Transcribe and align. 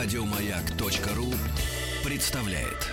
Радиомаяк.ру 0.00 1.34
представляет. 2.04 2.86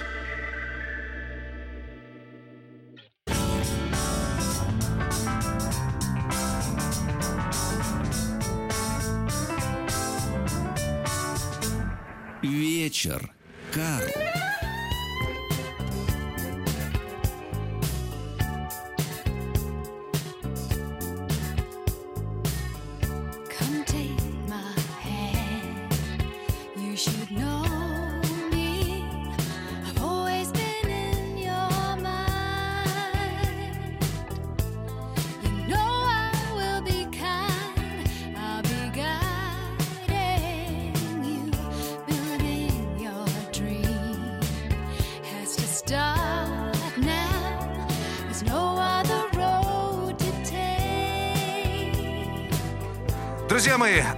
Вечер 12.42 13.32
Карл. 13.72 14.45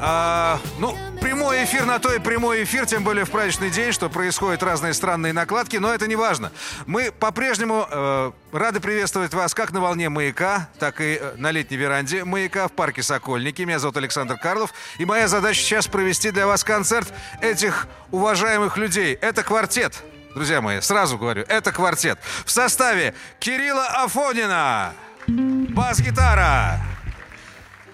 А, 0.09 0.61
ну, 0.79 0.95
прямой 1.20 1.66
эфир 1.66 1.85
на 1.85 1.99
то 1.99 2.13
и 2.13 2.19
прямой 2.19 2.63
эфир, 2.63 2.86
тем 2.86 3.03
более 3.03 3.25
в 3.25 3.30
праздничный 3.30 3.69
день, 3.69 3.91
что 3.91 4.09
происходят 4.09 4.63
разные 4.63 4.94
странные 4.94 5.33
накладки, 5.33 5.75
но 5.75 5.94
это 5.94 6.08
не 6.08 6.16
важно. 6.16 6.53
Мы 6.86 7.11
по-прежнему 7.11 7.86
э, 7.91 8.31
рады 8.53 8.80
приветствовать 8.80 9.33
вас 9.33 9.53
как 9.53 9.73
на 9.73 9.81
волне 9.81 10.08
«Маяка», 10.08 10.69
так 10.80 11.02
и 11.02 11.19
э, 11.19 11.33
на 11.35 11.52
летней 11.52 11.75
веранде 11.75 12.23
«Маяка» 12.23 12.69
в 12.69 12.72
парке 12.72 13.03
«Сокольники». 13.03 13.63
Меня 13.63 13.80
зовут 13.80 13.97
Александр 13.97 14.38
Карлов, 14.38 14.73
и 14.97 15.03
моя 15.03 15.28
задача 15.28 15.59
сейчас 15.59 15.88
провести 15.88 16.31
для 16.31 16.47
вас 16.47 16.63
концерт 16.63 17.11
этих 17.41 17.89
уважаемых 18.11 18.78
людей. 18.78 19.13
Это 19.16 19.44
квартет. 19.44 20.02
Друзья 20.35 20.61
мои, 20.61 20.80
сразу 20.80 21.17
говорю, 21.17 21.44
это 21.50 21.73
квартет. 21.73 22.17
В 22.45 22.52
составе 22.52 23.13
Кирилла 23.39 23.88
Афонина, 24.03 24.94
бас-гитара, 25.28 26.80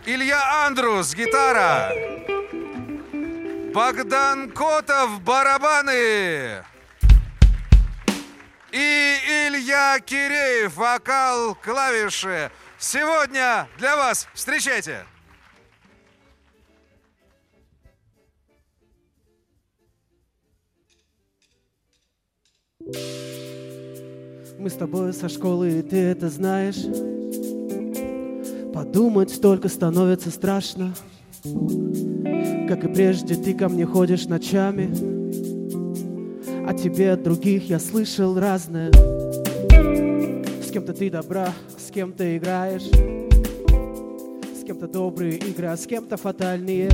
Илья 0.06 0.66
Андрус, 0.66 1.14
гитара. 1.16 1.94
Богдан 3.74 4.52
Котов, 4.52 5.22
барабаны. 5.22 6.62
И 8.72 9.18
Илья 9.48 9.98
Киреев, 10.02 10.76
вокал, 10.76 11.56
клавиши. 11.56 12.52
Сегодня 12.78 13.70
для 13.78 13.96
вас 13.96 14.28
встречайте. 14.34 15.06
Мы 24.60 24.70
с 24.70 24.74
тобой 24.74 25.14
со 25.14 25.30
школы, 25.30 25.80
и 25.80 25.82
ты 25.82 25.96
это 25.96 26.30
знаешь. 26.30 27.63
Подумать 28.74 29.40
только 29.40 29.70
становится 29.70 30.32
страшно. 30.32 30.94
Как 32.68 32.84
и 32.84 32.88
прежде, 32.88 33.36
ты 33.36 33.54
ко 33.54 33.70
мне 33.70 33.86
ходишь 33.86 34.26
ночами. 34.26 34.90
О 36.68 36.74
тебе 36.74 37.12
от 37.12 37.22
других 37.22 37.70
я 37.70 37.80
слышал 37.80 38.40
разное. 38.40 38.92
С 40.62 40.72
кем-то 40.72 40.94
ты 40.94 41.12
добра, 41.12 41.54
с 41.78 41.92
кем-то 41.92 42.36
играешь. 42.36 42.90
С 44.60 44.64
кем-то 44.66 44.88
добрые 44.88 45.38
игры, 45.38 45.68
а 45.68 45.78
с 45.78 45.86
кем-то 45.86 46.18
фатальные. 46.18 46.90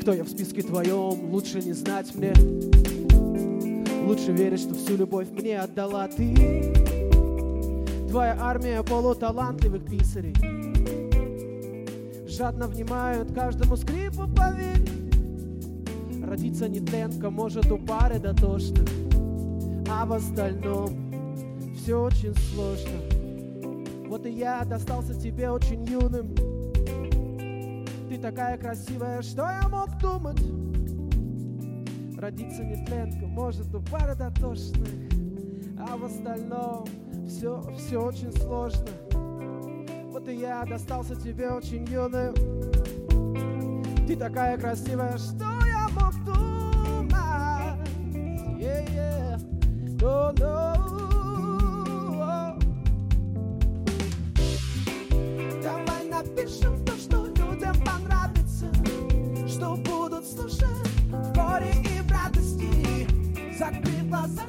Кто 0.00 0.14
я 0.14 0.24
в 0.24 0.28
списке 0.28 0.62
твоем, 0.62 1.30
лучше 1.30 1.60
не 1.60 1.72
знать 1.72 2.14
мне. 2.14 2.32
Лучше 4.06 4.32
верить, 4.32 4.60
что 4.60 4.74
всю 4.74 4.96
любовь 4.96 5.26
мне 5.32 5.58
отдала 5.58 6.08
ты. 6.08 6.85
Твоя 8.16 8.38
армия 8.40 8.82
полуталантливых 8.82 9.84
писарей. 9.84 10.34
Жадно 12.26 12.66
внимают 12.66 13.34
каждому 13.34 13.76
скрипу, 13.76 14.26
поверь 14.26 14.88
Родиться 16.24 16.66
нетленка 16.66 17.28
может 17.28 17.70
у 17.70 17.76
пары 17.76 18.18
дотошных 18.18 18.88
А 19.90 20.06
в 20.06 20.14
остальном 20.14 20.88
все 21.76 22.04
очень 22.04 22.34
сложно. 22.34 24.08
Вот 24.08 24.24
и 24.24 24.30
я 24.30 24.64
достался 24.64 25.12
тебе 25.12 25.50
очень 25.50 25.84
юным. 25.84 26.34
Ты 28.08 28.16
такая 28.16 28.56
красивая, 28.56 29.20
что 29.20 29.42
я 29.42 29.68
мог 29.68 29.90
думать? 29.98 30.40
Родиться 32.18 32.64
нетленка 32.64 33.26
может 33.26 33.74
у 33.74 33.82
пары 33.82 34.14
дотошных 34.14 34.88
А 35.78 35.98
в 35.98 36.04
остальном 36.06 36.86
все, 37.26 37.62
все 37.76 37.98
очень 37.98 38.32
сложно 38.32 38.86
Вот 40.10 40.28
и 40.28 40.36
я 40.36 40.64
достался 40.64 41.14
тебе 41.16 41.50
очень 41.50 41.84
юным 41.86 42.34
Ты 44.06 44.16
такая 44.16 44.56
красивая, 44.58 45.18
что 45.18 45.44
я 45.66 45.88
мог 45.90 46.14
думать 46.24 46.46
yeah, 48.58 48.84
yeah. 48.90 49.38
No, 49.98 50.32
no. 50.38 50.76
Давай 55.62 56.04
напишем 56.08 56.84
то, 56.84 56.92
что 56.96 57.26
людям 57.26 57.74
понравится 57.84 58.70
Что 59.48 59.76
будут 59.76 60.26
слушать 60.26 60.88
в 61.10 61.32
горе 61.34 61.72
и 61.82 62.00
в 62.02 62.10
радости 62.10 63.08
Закрыв 63.58 64.08
глаза, 64.08 64.45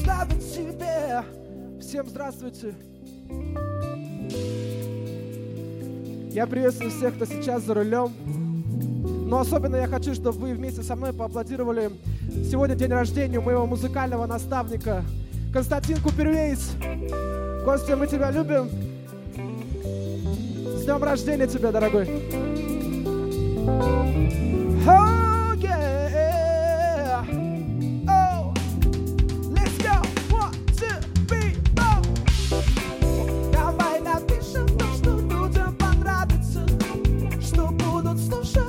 представит 0.00 0.42
себе 0.42 1.24
Всем 1.80 2.08
здравствуйте! 2.08 2.74
Я 6.30 6.46
приветствую 6.46 6.90
всех, 6.90 7.16
кто 7.16 7.24
сейчас 7.24 7.64
за 7.64 7.74
рулем. 7.74 8.12
Но 9.28 9.40
особенно 9.40 9.76
я 9.76 9.86
хочу, 9.88 10.14
чтобы 10.14 10.38
вы 10.38 10.54
вместе 10.54 10.82
со 10.82 10.96
мной 10.96 11.12
поаплодировали. 11.12 11.90
Сегодня 12.50 12.76
день 12.76 12.90
рождения 12.90 13.40
моего 13.40 13.66
музыкального 13.66 14.26
наставника 14.26 15.02
Константин 15.52 16.00
Куперлейс. 16.00 16.72
Костя, 17.64 17.96
мы 17.96 18.06
тебя 18.06 18.30
любим. 18.30 18.70
С 20.78 20.84
днем 20.84 21.02
рождения 21.02 21.46
тебя, 21.46 21.72
дорогой. 21.72 22.06
Что 38.10 38.16
будут 38.18 38.59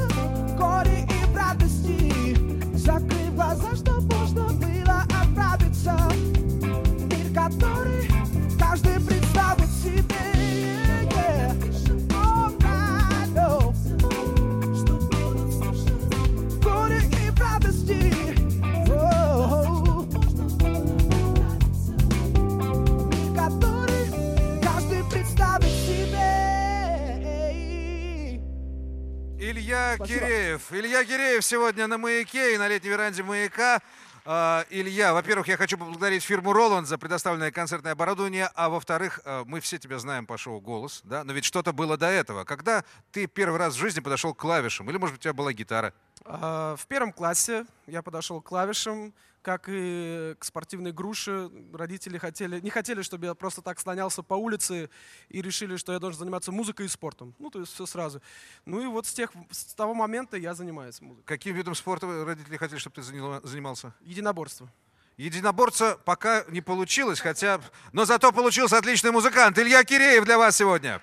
Илья 29.72 29.96
Спасибо. 29.96 30.20
Киреев. 30.20 30.74
Илья 30.74 31.06
Киреев 31.06 31.46
сегодня 31.46 31.88
на 31.88 31.98
«Маяке» 31.98 32.56
и 32.56 32.58
на 32.58 32.68
летней 32.68 32.90
веранде 32.90 33.24
«Маяка». 33.24 33.80
А, 34.26 34.66
Илья, 34.70 35.14
во-первых, 35.14 35.48
я 35.48 35.56
хочу 35.56 35.78
поблагодарить 35.78 36.24
фирму 36.24 36.52
Роланд 36.52 36.90
за 36.90 36.98
предоставленное 36.98 37.52
концертное 37.52 37.94
оборудование, 37.94 38.50
а 38.54 38.68
во-вторых, 38.68 39.22
э, 39.24 39.44
мы 39.48 39.62
все 39.62 39.78
тебя 39.78 39.98
знаем 39.98 40.26
по 40.26 40.38
шоу 40.38 40.60
«Голос», 40.60 41.00
да? 41.06 41.24
Но 41.24 41.32
ведь 41.32 41.46
что-то 41.46 41.72
было 41.72 41.96
до 41.96 42.08
этого. 42.08 42.44
Когда 42.44 42.84
ты 43.14 43.28
первый 43.28 43.60
раз 43.60 43.76
в 43.76 43.80
жизни 43.80 44.02
подошел 44.02 44.34
к 44.34 44.40
клавишам? 44.40 44.90
Или, 44.90 44.98
может 44.98 45.16
быть, 45.16 45.22
у 45.22 45.24
тебя 45.24 45.34
была 45.34 45.54
гитара? 45.54 45.94
А, 46.26 46.76
В 46.76 46.86
первом 46.88 47.14
классе 47.14 47.66
я 47.88 48.02
подошел 48.02 48.42
к 48.42 48.48
клавишам, 48.50 49.14
как 49.42 49.66
и 49.68 50.36
к 50.40 50.44
спортивной 50.44 50.92
груше. 50.92 51.50
Родители 51.74 52.18
хотели, 52.18 52.60
не 52.60 52.70
хотели, 52.70 53.02
чтобы 53.02 53.26
я 53.26 53.34
просто 53.34 53.62
так 53.62 53.80
слонялся 53.80 54.24
по 54.24 54.36
улице 54.36 54.90
и 55.30 55.42
решили, 55.42 55.76
что 55.78 55.94
я 55.94 56.00
должен 56.00 56.20
заниматься 56.20 56.52
музыкой 56.52 56.86
и 56.86 56.90
спортом. 56.90 57.36
Ну, 57.40 57.50
то 57.50 57.60
есть 57.60 57.74
все 57.74 57.86
сразу. 57.86 58.22
Ну 58.66 58.82
и 58.82 58.88
вот 58.88 59.06
с, 59.06 59.14
тех, 59.14 59.32
с 59.50 59.74
того 59.74 59.94
момента 59.94 60.38
я 60.38 60.54
занимаюсь 60.54 61.02
музыкой. 61.02 61.26
Каким 61.26 61.56
видом 61.56 61.76
спорта 61.76 62.26
родители 62.26 62.58
хотели, 62.58 62.80
чтобы 62.80 62.96
ты 62.96 63.02
занимался? 63.04 63.94
Единоборство. 64.02 64.72
Единоборца 65.18 65.98
пока 66.04 66.46
не 66.48 66.62
получилось, 66.62 67.20
хотя... 67.20 67.62
Но 67.92 68.06
зато 68.06 68.32
получился 68.32 68.78
отличный 68.78 69.12
музыкант. 69.12 69.60
Илья 69.60 69.84
Киреев 69.84 70.26
для 70.26 70.38
вас 70.38 70.58
сегодня. 70.58 71.02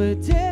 Новый 0.00 0.14
день 0.14 0.49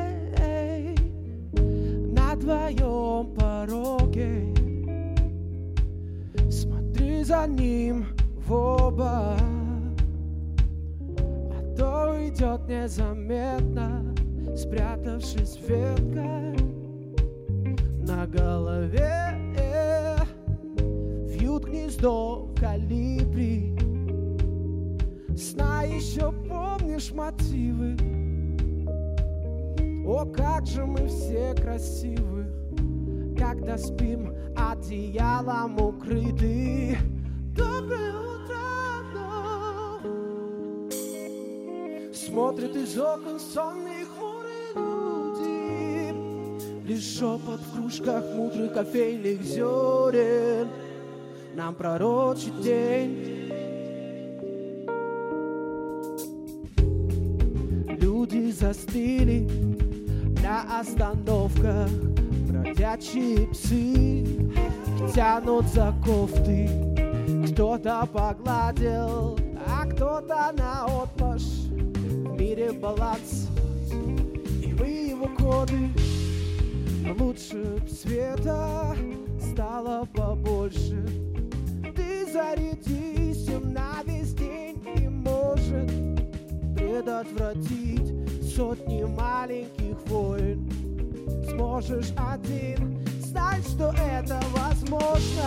сонные 43.52 44.04
хмурые 44.04 44.72
люди. 44.74 46.14
Лишь 46.86 47.18
шепот 47.18 47.60
в 47.60 47.76
кружках 47.76 48.24
мудрых 48.34 48.72
кофейных 48.74 49.42
зерен 49.42 50.68
Нам 51.54 51.74
пророчит 51.74 52.60
день. 52.60 53.36
Люди 58.00 58.50
застыли 58.50 59.48
на 60.42 60.80
остановках 60.80 61.90
Бродячие 62.48 63.48
псы 63.48 64.24
тянут 65.14 65.66
за 65.66 65.94
кофты 66.04 66.68
Кто-то 67.50 68.08
погладил, 68.12 69.38
а 69.66 69.86
кто-то 69.86 70.52
на 70.56 70.86
мире 70.86 71.57
баланс 72.80 73.48
и 74.62 74.72
вы 74.72 74.86
его 74.86 75.28
коды 75.38 75.90
Лучше 77.18 77.78
б 77.80 77.88
света 77.88 78.96
стало 79.40 80.06
побольше 80.14 81.04
Ты 81.96 82.30
зарядись 82.32 83.48
им 83.48 83.72
на 83.72 84.02
весь 84.04 84.34
день 84.34 84.82
и 84.96 85.08
может 85.08 85.90
предотвратить 86.76 88.18
сотни 88.54 89.04
маленьких 89.04 89.96
войн. 90.06 90.68
Сможешь 91.48 92.12
один 92.16 92.98
знать, 93.20 93.66
что 93.68 93.92
это 93.92 94.40
возможно. 94.52 95.44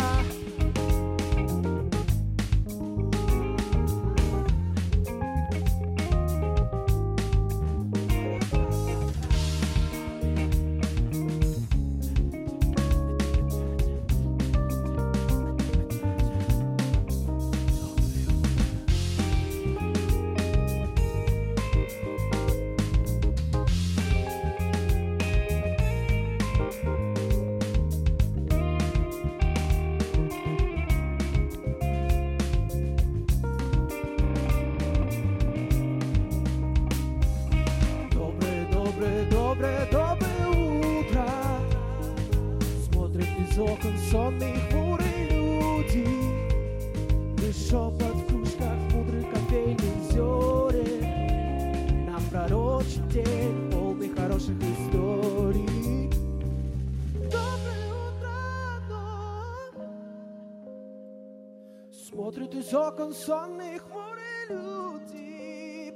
Сонные 63.25 63.79
хмурые 63.79 64.47
люди 64.49 65.93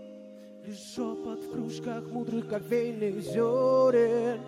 Лишь 0.65 0.94
шепот 0.96 1.44
в 1.44 1.51
кружках 1.51 2.03
мудрых 2.12 2.48
кофейных 2.50 3.22
зерен 3.22 4.41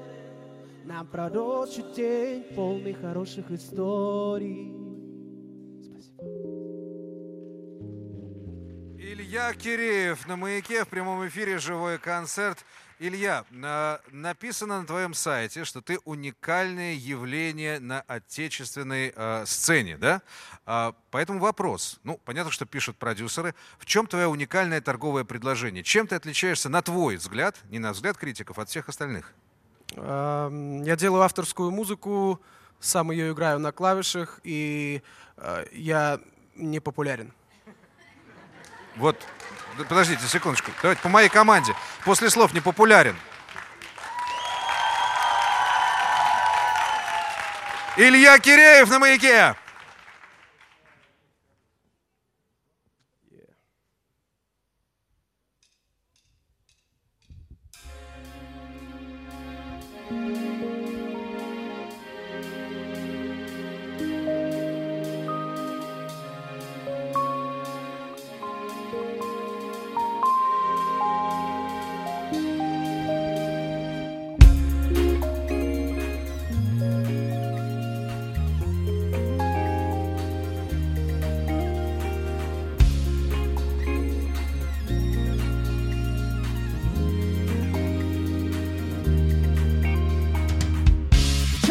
Нам 0.85 1.07
пророчит 1.07 1.93
день 1.93 2.43
полный 2.55 2.93
хороших 2.93 3.51
историй 3.51 4.73
Спасибо. 5.83 6.67
Илья 8.99 9.53
Киреев 9.53 10.27
на 10.27 10.35
«Маяке» 10.35 10.83
в 10.83 10.87
прямом 10.89 11.27
эфире 11.27 11.59
«Живой 11.59 11.97
концерт». 11.97 12.65
Илья, 12.99 13.45
на- 13.51 13.99
написано 14.11 14.81
на 14.81 14.87
твоем 14.87 15.13
сайте, 15.13 15.65
что 15.65 15.81
ты 15.81 15.99
уникальное 16.03 16.93
явление 16.95 17.79
на 17.79 18.01
отечественной 18.01 19.13
э, 19.15 19.43
сцене, 19.45 19.97
да? 19.97 20.21
А, 20.65 20.95
поэтому 21.11 21.39
вопрос. 21.39 21.99
Ну, 22.03 22.19
понятно, 22.25 22.51
что 22.51 22.65
пишут 22.65 22.97
продюсеры. 22.97 23.53
В 23.77 23.85
чем 23.85 24.07
твое 24.07 24.27
уникальное 24.27 24.81
торговое 24.81 25.25
предложение? 25.25 25.83
Чем 25.83 26.07
ты 26.07 26.15
отличаешься, 26.15 26.69
на 26.69 26.81
твой 26.81 27.17
взгляд, 27.17 27.55
не 27.69 27.77
на 27.77 27.93
взгляд 27.93 28.17
критиков, 28.17 28.57
от 28.57 28.69
всех 28.69 28.89
остальных? 28.89 29.31
Я 29.95 30.95
делаю 30.97 31.21
авторскую 31.21 31.71
музыку, 31.71 32.41
сам 32.79 33.11
ее 33.11 33.31
играю 33.31 33.59
на 33.59 33.71
клавишах, 33.71 34.39
и 34.43 35.01
э, 35.37 35.65
я 35.71 36.19
не 36.55 36.79
популярен. 36.79 37.31
Вот, 38.97 39.21
подождите 39.89 40.25
секундочку. 40.27 40.71
Давайте 40.81 41.01
по 41.01 41.09
моей 41.09 41.29
команде. 41.29 41.75
После 42.03 42.29
слов 42.29 42.53
не 42.53 42.61
популярен. 42.61 43.15
Илья 47.95 48.37
Киреев 48.39 48.89
на 48.89 48.99
маяке. 48.99 49.55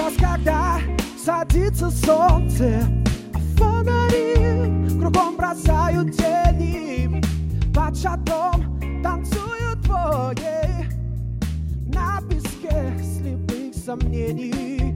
Сейчас, 0.06 0.20
когда 0.20 0.78
садится 1.18 1.90
солнце, 1.90 2.86
а 3.34 3.38
фонари 3.56 5.00
кругом 5.00 5.36
бросают 5.36 6.16
тени, 6.16 7.20
под 7.74 7.96
шатром 7.96 8.80
танцуют 9.02 9.80
двое 9.82 10.88
на 11.92 12.20
песке 12.28 12.96
слепых 13.02 13.74
сомнений. 13.74 14.94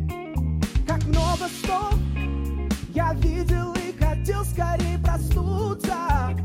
Как 0.86 1.04
много 1.06 1.48
снов 1.60 1.94
я 2.94 3.12
видел 3.14 3.74
и 3.74 3.92
хотел 3.98 4.44
скорее 4.44 4.98
проснуться. 4.98 6.36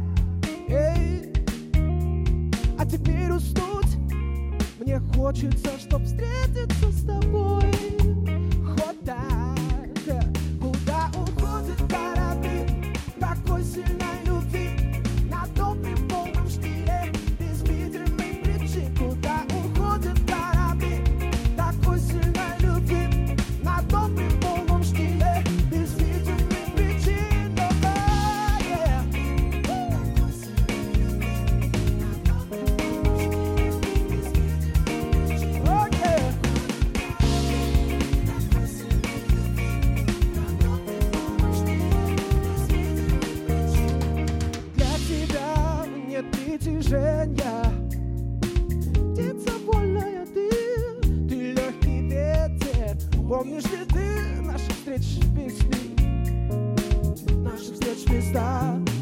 Эй, 0.70 1.32
а 2.80 2.86
теперь 2.86 3.32
уснуть 3.32 3.96
мне 4.80 5.00
хочется, 5.16 5.70
чтоб 5.80 6.02
встретиться 6.04 6.92
с 6.92 7.06
тобой. 7.06 7.72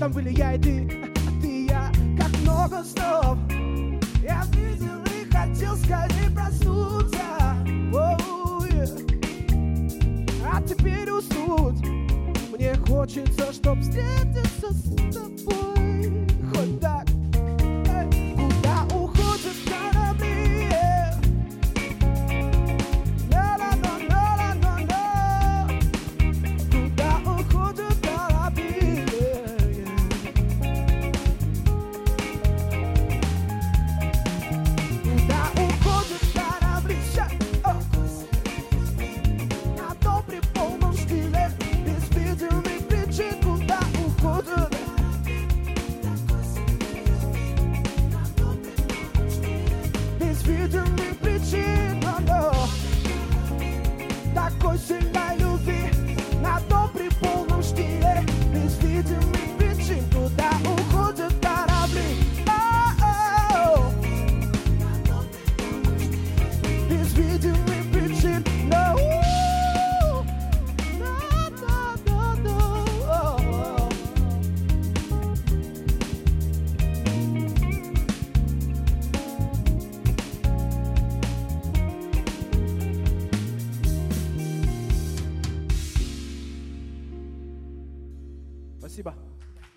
Там 0.04 0.12
были 0.12 0.38
я 0.38 0.56
и 0.56 0.60
ты, 0.60 0.86
ты 1.42 1.48
и 1.48 1.68
я. 1.68 1.90
Как 2.20 2.38
много 2.42 2.84
снов 2.84 3.38
Я 4.22 4.44
видел 4.52 5.02
и 5.06 5.32
хотел 5.32 5.78
скорее 5.78 6.30
проснуться. 6.30 7.22
Оу, 7.94 8.66
yeah. 8.66 8.90
А 10.46 10.62
теперь 10.62 11.10
уснуть. 11.10 11.80
Мне 12.52 12.76
хочется, 12.86 13.54
чтоб 13.54 13.80
встретиться 13.80 14.43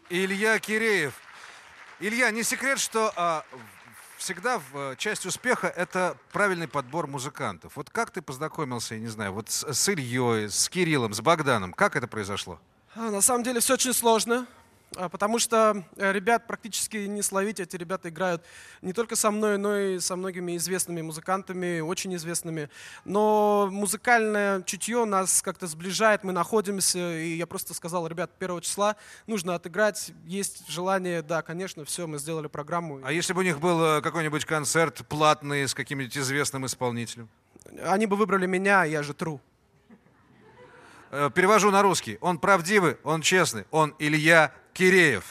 Илья 0.09 0.59
Киреев. 0.59 1.15
Илья, 1.99 2.31
не 2.31 2.43
секрет, 2.43 2.79
что 2.79 3.13
а, 3.17 3.45
всегда 4.19 4.59
в, 4.59 4.77
э, 4.93 4.97
часть 4.97 5.27
успеха 5.27 5.67
это 5.67 6.17
правильный 6.33 6.69
подбор 6.69 7.07
музыкантов. 7.07 7.77
Вот 7.77 7.91
как 7.91 8.11
ты 8.11 8.23
познакомился, 8.23 8.95
я 8.95 9.01
не 9.01 9.09
знаю, 9.09 9.33
вот 9.33 9.51
с, 9.51 9.65
с 9.73 9.89
Ильей, 9.89 10.49
с 10.49 10.69
Кириллом, 10.69 11.15
с 11.15 11.21
Богданом? 11.21 11.73
Как 11.73 11.97
это 11.97 12.07
произошло? 12.07 12.61
А, 12.95 13.11
На 13.11 13.21
самом 13.21 13.43
деле 13.43 13.61
все 13.61 13.75
очень 13.75 13.93
сложно, 13.95 14.47
потому 15.11 15.39
что 15.39 15.85
э, 15.97 16.13
ребят 16.13 16.47
практически 16.47 16.97
не 16.97 17.23
словить. 17.23 17.61
Эти 17.61 17.77
ребята 17.77 18.09
играют 18.09 18.45
не 18.83 18.93
только 18.93 19.17
со 19.17 19.31
мной, 19.31 19.59
но 19.59 19.79
и 19.79 19.99
со 19.99 20.17
многими 20.17 20.57
известными 20.57 21.03
музыкантами, 21.03 21.81
очень 21.81 22.15
известными. 22.17 22.71
Но 23.05 23.69
музыкальное 23.71 24.63
чутье 24.63 25.05
нас 25.05 25.43
как-то 25.43 25.67
сближает, 25.67 26.25
мы 26.25 26.33
находимся. 26.33 27.19
И 27.19 27.37
я 27.37 27.47
просто 27.47 27.75
сказал, 27.75 28.07
ребят, 28.07 28.31
первого 28.39 28.61
числа 28.61 28.97
нужно 29.27 29.55
отыграть. 29.55 30.13
Есть 30.25 30.69
желание, 30.69 31.23
да, 31.23 31.43
конечно, 31.43 31.85
все, 31.85 32.07
мы 32.07 32.19
сделали 32.19 32.47
программу. 32.47 33.01
А 33.05 33.13
если 33.13 33.33
бы 33.33 33.41
у 33.41 33.45
них 33.45 33.61
был 33.61 33.83
э, 33.83 34.01
какой-нибудь 34.01 34.45
концерт 34.45 35.07
платный 35.09 35.69
с 35.69 35.75
каким-нибудь 35.75 36.17
известным 36.17 36.67
исполнителем? 36.67 37.29
Они 37.85 38.07
бы 38.07 38.17
выбрали 38.17 38.47
меня, 38.47 38.85
я 38.85 39.03
же 39.03 39.13
тру. 39.13 39.41
Э, 41.11 41.31
Перевожу 41.35 41.71
на 41.71 41.83
русский. 41.83 42.19
Он 42.21 42.39
правдивый, 42.39 42.97
он 43.03 43.23
честный, 43.23 43.65
он 43.71 43.95
Илья 43.99 44.53
Киреев. 44.77 45.25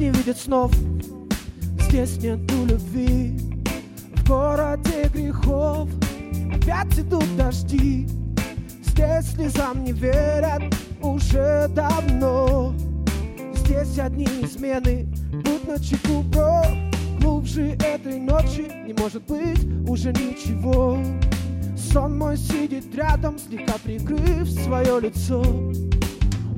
Не 0.00 0.08
видят 0.08 0.38
снов, 0.38 0.72
здесь 1.78 2.16
нету 2.22 2.64
любви. 2.64 3.36
В 4.16 4.26
городе 4.26 5.10
грехов. 5.12 5.90
Опять 6.54 6.98
идут 6.98 7.36
дожди. 7.36 8.08
Здесь 8.82 9.32
слезам 9.34 9.84
не 9.84 9.92
верят 9.92 10.62
уже 11.02 11.68
давно. 11.74 12.74
Здесь 13.54 13.98
одни 13.98 14.24
измены, 14.24 15.06
будь 15.44 15.68
на 15.68 15.78
чеку, 15.78 16.22
бро 16.22 16.62
Глубже 17.20 17.76
этой 17.84 18.18
ночи 18.18 18.72
не 18.86 18.94
может 18.94 19.22
быть 19.24 19.66
уже 19.86 20.12
ничего. 20.12 20.98
Сон 21.76 22.16
мой 22.16 22.38
сидит 22.38 22.94
рядом, 22.94 23.38
слегка 23.38 23.74
прикрыв 23.84 24.48
свое 24.48 24.98
лицо 25.00 25.42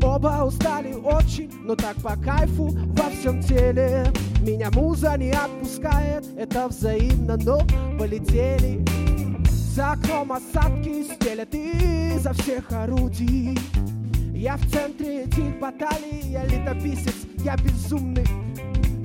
Оба 0.03 0.45
устали 0.45 0.95
очень, 0.95 1.49
но 1.63 1.77
так 1.77 1.95
по 2.03 2.17
кайфу 2.17 2.71
во 2.71 3.09
всем 3.11 3.41
теле. 3.41 4.13
Меня 4.41 4.69
муза 4.73 5.17
не 5.17 5.31
отпускает, 5.31 6.27
это 6.37 6.67
взаимно, 6.67 7.37
но 7.37 7.61
полетели. 7.99 8.85
За 9.49 9.93
окном 9.93 10.33
осадки 10.33 11.05
стелят 11.05 11.55
изо 11.55 12.33
всех 12.33 12.71
орудий. 12.73 13.57
Я 14.35 14.57
в 14.57 14.71
центре 14.73 15.23
этих 15.23 15.61
баталий, 15.61 16.21
я 16.25 16.45
летописец, 16.47 17.15
я 17.45 17.57
безумный. 17.57 18.27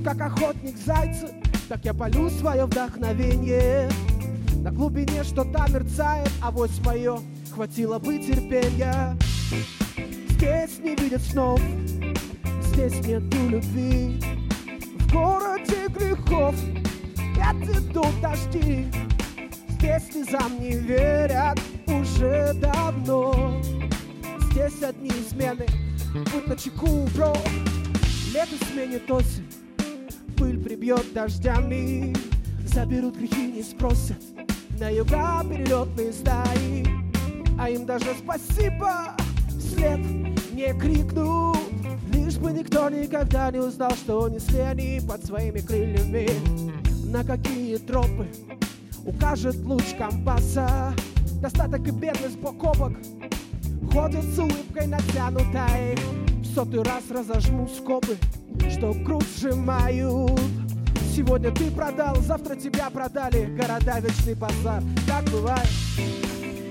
Как 0.03 0.19
охотник 0.19 0.77
зайца, 0.83 1.29
так 1.69 1.85
я 1.85 1.93
полю 1.93 2.27
свое 2.31 2.65
вдохновение. 2.65 3.87
На 4.63 4.71
глубине 4.71 5.23
что-то 5.23 5.63
мерцает, 5.71 6.31
а 6.41 6.49
вось 6.49 6.79
мое 6.83 7.19
хватило 7.53 7.99
бы 7.99 8.17
терпения 8.17 9.15
Здесь 10.37 10.77
не 10.83 10.95
видят 10.95 11.23
снов 11.23 11.59
Здесь 12.61 13.03
нету 13.07 13.37
любви. 13.49 14.21
В 14.99 15.11
городе 15.11 15.87
грехов 15.87 16.55
Идут 17.63 18.21
дожди. 18.21 18.85
Здесь 19.69 20.03
слезам 20.11 20.59
не 20.59 20.73
верят 20.77 21.59
уже 21.87 22.53
давно. 22.53 23.59
Здесь 24.51 24.83
одни 24.83 25.09
измены 25.09 25.65
Будь 26.31 26.45
на 26.45 26.55
чеку, 26.55 27.07
бро. 27.15 27.35
Лето 28.31 28.63
сменит 28.71 29.09
осень 29.09 29.49
Пыль 30.37 30.63
прибьет 30.63 31.13
дождями. 31.13 32.15
Заберут 32.63 33.17
грехи, 33.17 33.53
не 33.53 33.63
спросят. 33.63 34.21
На 34.79 34.89
юга 34.89 35.43
перелетные 35.49 36.13
стаи 36.13 36.85
А 37.57 37.71
им 37.71 37.87
даже 37.87 38.13
спасибо 38.23 39.15
Вслед 39.59 39.99
не 40.53 40.73
крикнут 40.79 41.57
Лишь 42.13 42.37
бы 42.37 42.51
никто 42.51 42.89
никогда 42.89 43.51
не 43.51 43.59
узнал 43.59 43.91
Что 43.91 44.27
несли 44.27 44.59
они 44.59 45.01
под 45.07 45.25
своими 45.25 45.59
крыльями. 45.59 46.29
На 47.05 47.23
какие 47.23 47.77
тропы 47.77 48.27
Укажет 49.05 49.55
луч 49.63 49.95
компаса? 49.97 50.93
Достаток 51.41 51.87
и 51.87 51.91
бедность 51.91 52.39
бок 52.39 52.63
о 52.63 52.73
бок 52.73 52.93
Ходят 53.91 54.23
с 54.25 54.39
улыбкой 54.39 54.87
натянутой. 54.87 55.95
В 56.41 56.45
сотый 56.53 56.83
раз 56.83 57.03
разожму 57.09 57.67
скобы 57.67 58.17
Что 58.69 58.93
круг 59.05 59.23
сжимают. 59.37 60.39
Сегодня 61.15 61.51
ты 61.51 61.71
продал, 61.71 62.15
завтра 62.17 62.55
тебя 62.55 62.91
продали. 62.91 63.45
Города 63.57 63.99
вечный 63.99 64.35
базар, 64.35 64.83
так 65.07 65.25
бывает. 65.31 65.67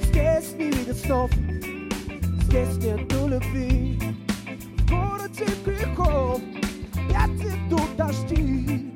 Здесь 0.04 0.52
не 0.56 0.70
видят 0.70 0.96
снов 0.98 1.32
Здесь 2.46 2.76
нету 2.76 3.26
любви 3.26 3.98
В 4.78 4.88
городе 4.88 5.46
грехов 5.64 6.40
Опять 7.10 7.40
идут 7.40 7.96
дожди 7.96 8.92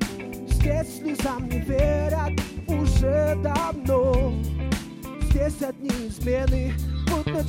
Здесь 0.47 0.99
слезам 0.99 1.49
не 1.49 1.59
верят 1.59 2.31
уже 2.67 3.37
давно 3.43 4.33
Здесь 5.29 5.61
одни 5.61 5.89
измены, 6.07 6.73
будь 7.07 7.27
на 7.27 7.43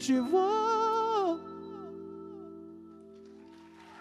ничего. 0.00 1.38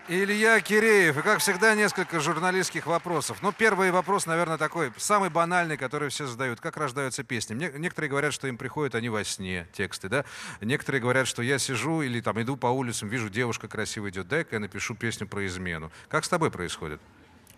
Илья 0.07 0.59
Киреев. 0.59 1.19
И, 1.19 1.21
как 1.21 1.38
всегда, 1.39 1.75
несколько 1.75 2.19
журналистских 2.19 2.88
вопросов. 2.88 3.43
Ну, 3.43 3.51
первый 3.51 3.91
вопрос, 3.91 4.25
наверное, 4.25 4.57
такой, 4.57 4.91
самый 4.97 5.29
банальный, 5.29 5.77
который 5.77 6.09
все 6.09 6.25
задают. 6.25 6.59
Как 6.59 6.77
рождаются 6.77 7.23
песни? 7.23 7.53
Мне- 7.53 7.71
некоторые 7.75 8.09
говорят, 8.09 8.33
что 8.33 8.47
им 8.47 8.57
приходят 8.57 8.95
они 8.95 9.09
во 9.09 9.23
сне, 9.23 9.67
тексты, 9.71 10.09
да? 10.09 10.25
Некоторые 10.62 10.99
говорят, 10.99 11.27
что 11.27 11.43
я 11.43 11.59
сижу 11.59 12.01
или 12.01 12.21
там 12.21 12.41
иду 12.41 12.57
по 12.57 12.67
улицам, 12.67 13.07
вижу, 13.07 13.29
девушка 13.29 13.67
красиво 13.67 14.09
идет, 14.09 14.27
дай-ка 14.27 14.55
я 14.55 14.59
напишу 14.59 14.95
песню 14.95 15.27
про 15.27 15.45
измену. 15.45 15.91
Как 16.07 16.25
с 16.25 16.29
тобой 16.29 16.49
происходит? 16.49 16.99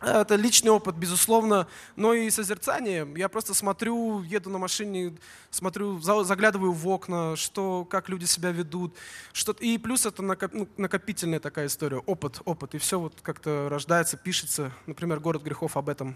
Это 0.02 0.36
личный 0.36 0.72
опыт, 0.72 0.96
безусловно, 0.96 1.68
но 1.96 2.14
и 2.14 2.30
созерцание. 2.32 3.08
Я 3.16 3.30
просто 3.30 3.54
смотрю, 3.54 4.24
еду 4.24 4.50
на 4.50 4.58
машине, 4.58 5.16
смотрю, 5.52 6.00
за- 6.00 6.24
заглядываю 6.24 6.72
в 6.72 6.88
окна, 6.88 7.36
что, 7.36 7.86
как 7.86 8.10
люди 8.10 8.26
себя 8.26 8.52
ведут. 8.52 8.96
Что, 9.32 9.52
и 9.54 9.78
плюс 9.78 10.06
это 10.06 10.22
ну, 10.24 10.68
накопительная 10.78 11.40
такая 11.40 11.68
история, 11.68 11.98
опыт, 12.00 12.42
опыт. 12.46 12.74
И 12.76 12.78
все 12.80 13.00
вот 13.00 13.14
как-то 13.22 13.68
рождается, 13.70 14.18
пишется. 14.18 14.72
Например, 14.88 15.20
«Город 15.20 15.44
грехов» 15.44 15.78
об 15.78 15.88
этом. 15.90 16.16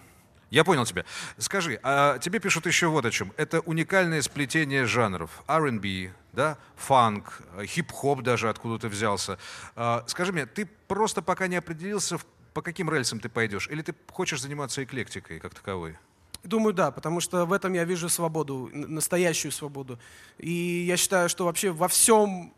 Я 0.52 0.64
понял 0.64 0.86
тебя. 0.86 1.06
Скажи, 1.40 1.80
а 1.82 2.18
тебе 2.20 2.40
пишут 2.40 2.68
еще 2.68 2.88
вот 2.88 3.04
о 3.06 3.12
чем. 3.12 3.34
Это 3.36 3.62
уникальное 3.62 4.22
сплетение 4.22 4.86
жанров. 4.86 5.44
R&B, 5.48 6.12
да, 6.34 6.58
фанк, 6.76 7.42
э, 7.58 7.66
хип-хоп 7.66 8.22
даже 8.22 8.48
откуда 8.50 8.78
ты 8.80 8.88
взялся. 8.88 9.38
А, 9.76 10.04
Скажи 10.08 10.32
мне, 10.32 10.46
ты 10.46 10.66
просто 10.88 11.24
пока 11.24 11.48
не 11.48 11.56
определился, 11.56 12.20
в- 12.20 12.26
по 12.56 12.62
каким 12.62 12.90
рельсам 12.90 13.20
ты 13.20 13.28
пойдешь? 13.28 13.68
Или 13.68 13.82
ты 13.82 13.94
хочешь 14.12 14.42
заниматься 14.42 14.82
эклектикой 14.82 15.40
как 15.40 15.54
таковой? 15.54 15.98
Думаю, 16.44 16.74
да, 16.74 16.90
потому 16.90 17.20
что 17.20 17.46
в 17.46 17.52
этом 17.52 17.74
я 17.74 17.84
вижу 17.84 18.08
свободу, 18.08 18.70
настоящую 18.74 19.52
свободу. 19.52 20.00
И 20.38 20.86
я 20.88 20.96
считаю, 20.96 21.28
что 21.28 21.44
вообще 21.46 21.72
во 21.72 21.90
всем 21.90 22.54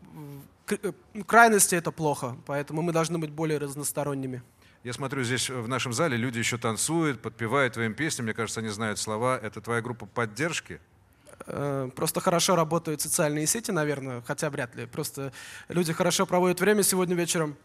э, 0.68 0.92
крайности 1.26 1.74
это 1.74 1.90
плохо, 1.90 2.36
поэтому 2.46 2.82
мы 2.82 2.92
должны 2.92 3.18
быть 3.18 3.30
более 3.30 3.58
разносторонними. 3.58 4.42
Я 4.84 4.92
смотрю, 4.92 5.24
здесь 5.24 5.50
э, 5.50 5.54
в 5.54 5.66
нашем 5.66 5.92
зале 5.92 6.16
люди 6.16 6.38
еще 6.38 6.58
танцуют, 6.58 7.20
подпевают 7.20 7.74
твоим 7.74 7.94
песням. 7.94 8.26
Мне 8.26 8.34
кажется, 8.34 8.60
они 8.60 8.68
знают 8.68 9.00
слова. 9.00 9.36
Это 9.42 9.60
твоя 9.60 9.80
группа 9.82 10.06
поддержки? 10.06 10.80
Э, 11.46 11.90
Просто 11.96 12.20
хорошо 12.20 12.54
работают 12.54 13.00
социальные 13.00 13.48
сети, 13.48 13.72
наверное, 13.72 14.22
хотя 14.26 14.48
вряд 14.48 14.76
ли. 14.76 14.86
Просто 14.86 15.32
люди 15.68 15.92
хорошо 15.92 16.24
проводят 16.24 16.60
время 16.60 16.84
сегодня 16.84 17.16
вечером. 17.16 17.56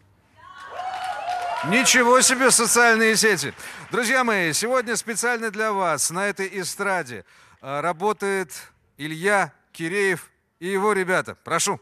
Ничего 1.69 2.19
себе 2.19 2.51
социальные 2.51 3.15
сети. 3.15 3.53
Друзья 3.89 4.25
мои, 4.25 4.51
сегодня 4.51 4.97
специально 4.97 5.49
для 5.49 5.71
вас 5.71 6.09
на 6.09 6.27
этой 6.27 6.49
эстраде 6.59 7.23
э, 7.61 7.79
работает 7.79 8.51
Илья 8.97 9.53
Киреев 9.71 10.29
и 10.59 10.67
его 10.67 10.91
ребята. 10.91 11.35
Прошу. 11.43 11.79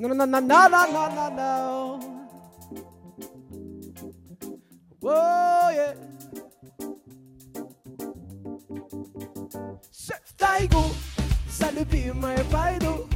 No, 0.00 0.14
no, 0.14 0.24
no, 0.24 0.40
no, 0.40 0.68
no, 0.68 0.86
no, 0.86 1.08
no, 1.10 1.30
no, 1.30 2.07
Whoa, 5.08 5.70
yeah. 5.72 5.94
В 10.26 10.32
тайгу 10.36 10.84
за 11.50 11.70
любимой 11.70 12.36
пойду. 12.52 13.06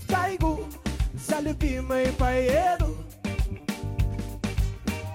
В 0.00 0.06
тайгу 0.06 0.60
за 1.14 1.40
любимой 1.40 2.12
поеду. 2.12 2.96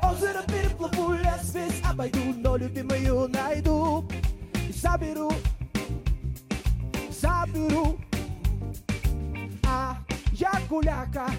Озеро 0.04 0.43
переплыву 0.48 1.13
обойду, 1.89 2.34
но 2.36 2.58
любимую 2.58 3.30
найду 3.30 4.06
и 4.67 4.74
заберу, 4.74 5.32
заберу. 7.10 7.98
А 9.65 9.96
я 10.34 10.52
гуляка, 10.69 11.30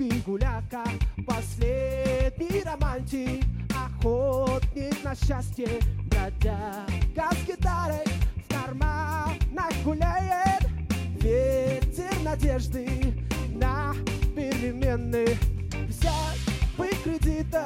московский 0.00 0.22
гуляка, 0.24 0.84
последний 1.26 2.62
романтик, 2.64 3.44
охотник 3.70 5.04
на 5.04 5.14
счастье, 5.14 5.68
бродяга 6.06 7.30
с 7.32 7.46
гитарой 7.46 8.04
в 8.36 8.54
карманах 8.54 9.72
гуляет, 9.84 10.66
ветер 11.20 12.12
надежды 12.24 12.88
на 13.54 13.94
перемены. 14.34 15.26
Взять 15.88 16.40
бы 16.78 16.88
кредита, 17.04 17.64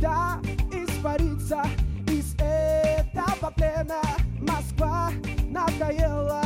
да 0.00 0.40
испариться 0.72 1.62
из 2.08 2.34
этого 2.34 3.50
плена. 3.52 4.02
Москва 4.40 5.10
надоела 5.50 6.42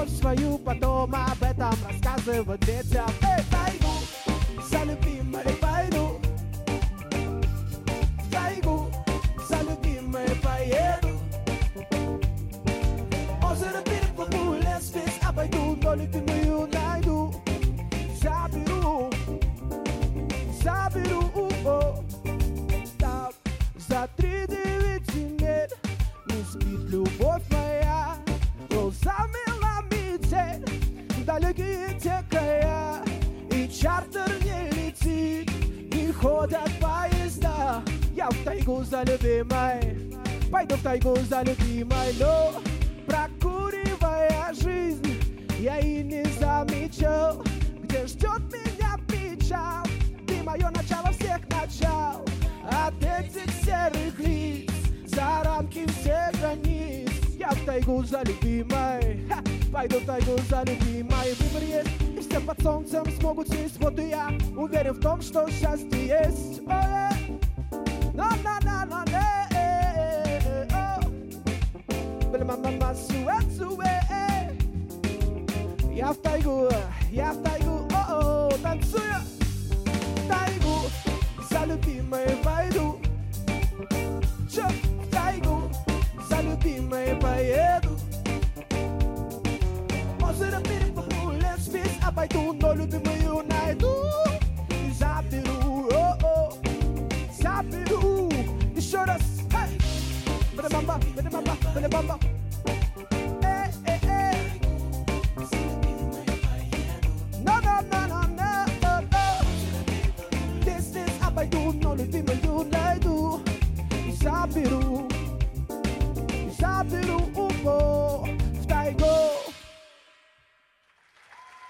любовь 0.00 0.18
свою, 0.18 0.58
потом 0.58 1.14
об 1.14 1.42
этом 1.42 1.74
рассказывать 1.88 2.60
детям. 2.60 3.08
Эй, 3.22 3.42
пойду, 3.50 3.92
за 4.68 4.84
ходят 36.50 36.70
поезда. 36.80 37.82
Я 38.14 38.28
в 38.28 38.44
тайгу 38.44 38.82
за 38.84 39.02
любимой, 39.02 39.98
пойду 40.50 40.76
в 40.76 40.82
тайгу 40.82 41.16
за 41.28 41.42
любимой, 41.42 42.12
но 42.18 42.54
прокуривая 43.06 44.52
жизнь, 44.52 45.14
я 45.58 45.78
и 45.78 46.02
не 46.02 46.24
замечал, 46.38 47.42
где 47.82 48.06
ждет 48.06 48.42
меня 48.52 48.96
печаль. 49.08 49.88
Ты 50.26 50.42
мое 50.42 50.70
начало 50.70 51.12
всех 51.12 51.40
начал, 51.50 52.24
от 52.64 52.94
этих 53.02 53.52
серых 53.64 54.18
лиц, 54.18 54.70
за 55.06 55.42
рамки 55.44 55.86
всех 55.86 56.32
границ. 56.40 57.10
Я 57.38 57.50
в 57.50 57.64
тайгу 57.64 58.02
за 58.04 58.22
любимой, 58.22 59.20
ха, 59.28 59.42
пойду 59.72 59.98
в 59.98 60.04
тайгу 60.04 60.36
за 60.48 60.62
любимой. 60.64 61.34
Выбор 61.38 61.62
есть, 61.62 62.09
все 62.30 62.40
под 62.40 62.62
солнцем 62.62 63.04
смогут 63.18 63.48
сесть. 63.48 63.78
Вот 63.80 63.98
и 63.98 64.08
я 64.08 64.30
уверен 64.56 64.92
в 64.92 65.00
том, 65.00 65.20
что 65.20 65.48
счастье 65.50 66.06
есть. 66.06 66.60
Ой, 66.60 67.40
на 68.14 68.30
на 68.44 68.60
на 68.62 68.86
на 68.86 69.04
на 69.04 69.40
о. 69.48 71.00
Я 75.92 76.12
в 76.12 76.16
тайгу, 76.16 76.68
я 77.10 77.32
в 77.32 77.42
тайгу, 77.42 77.86
о-о, 77.92 78.50
танцую 78.62 79.02
в 79.84 80.28
тайгу, 80.28 80.88
за 81.50 81.64
любимой 81.66 82.28
пойду. 82.42 82.98
Чё, 84.50 84.66
в 84.66 85.10
тайгу, 85.10 85.70
за 86.28 86.40
любимой 86.40 87.16
поеду. 87.16 88.09
Весь 92.20 92.30
обойду, 92.30 92.52
но 92.60 92.74
любимую 92.74 93.44
найду. 93.46 94.04
И 94.68 94.92
заберу, 94.92 95.88
о-о, 95.92 96.52
заберу. 97.40 98.30
Еще 98.74 99.02
раз, 99.04 99.22
эй! 99.52 99.78
Бля-бамба, 100.56 101.00
бля-бамба, 101.16 101.56
бля-бамба. 101.74 102.18
Эй, 103.42 103.70
эй, 103.86 104.00
эй. 104.02 104.36
No, 107.42 107.60
no, 107.60 107.80
no, 107.90 108.06
no, 108.06 108.20
no, 108.36 108.50
no, 108.82 109.00
no. 109.00 109.24
This 110.64 110.94
is 110.94 111.10
обойду, 111.26 111.72
но 111.72 111.94
любимую 111.94 112.66
найду. 112.70 113.40
И 114.06 114.12
заберу, 114.12 114.79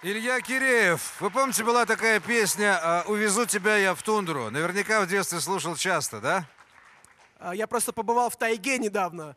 Илья 0.03 0.41
Киреев. 0.41 1.21
Вы 1.21 1.29
помните, 1.29 1.63
была 1.63 1.85
такая 1.85 2.21
песня 2.21 2.79
а, 2.83 3.05
«Увезу 3.07 3.45
тебя 3.45 3.77
я 3.77 3.95
в 3.95 4.03
тундру». 4.03 4.49
Наверняка 4.49 5.03
в 5.03 5.07
детстве 5.07 5.41
слушал 5.41 5.77
часто, 5.77 6.23
да? 6.23 6.47
А, 7.39 7.55
Я 7.55 7.67
просто 7.67 7.93
побывал 7.93 8.31
в 8.31 8.37
тайге 8.39 8.79
недавно. 8.79 9.37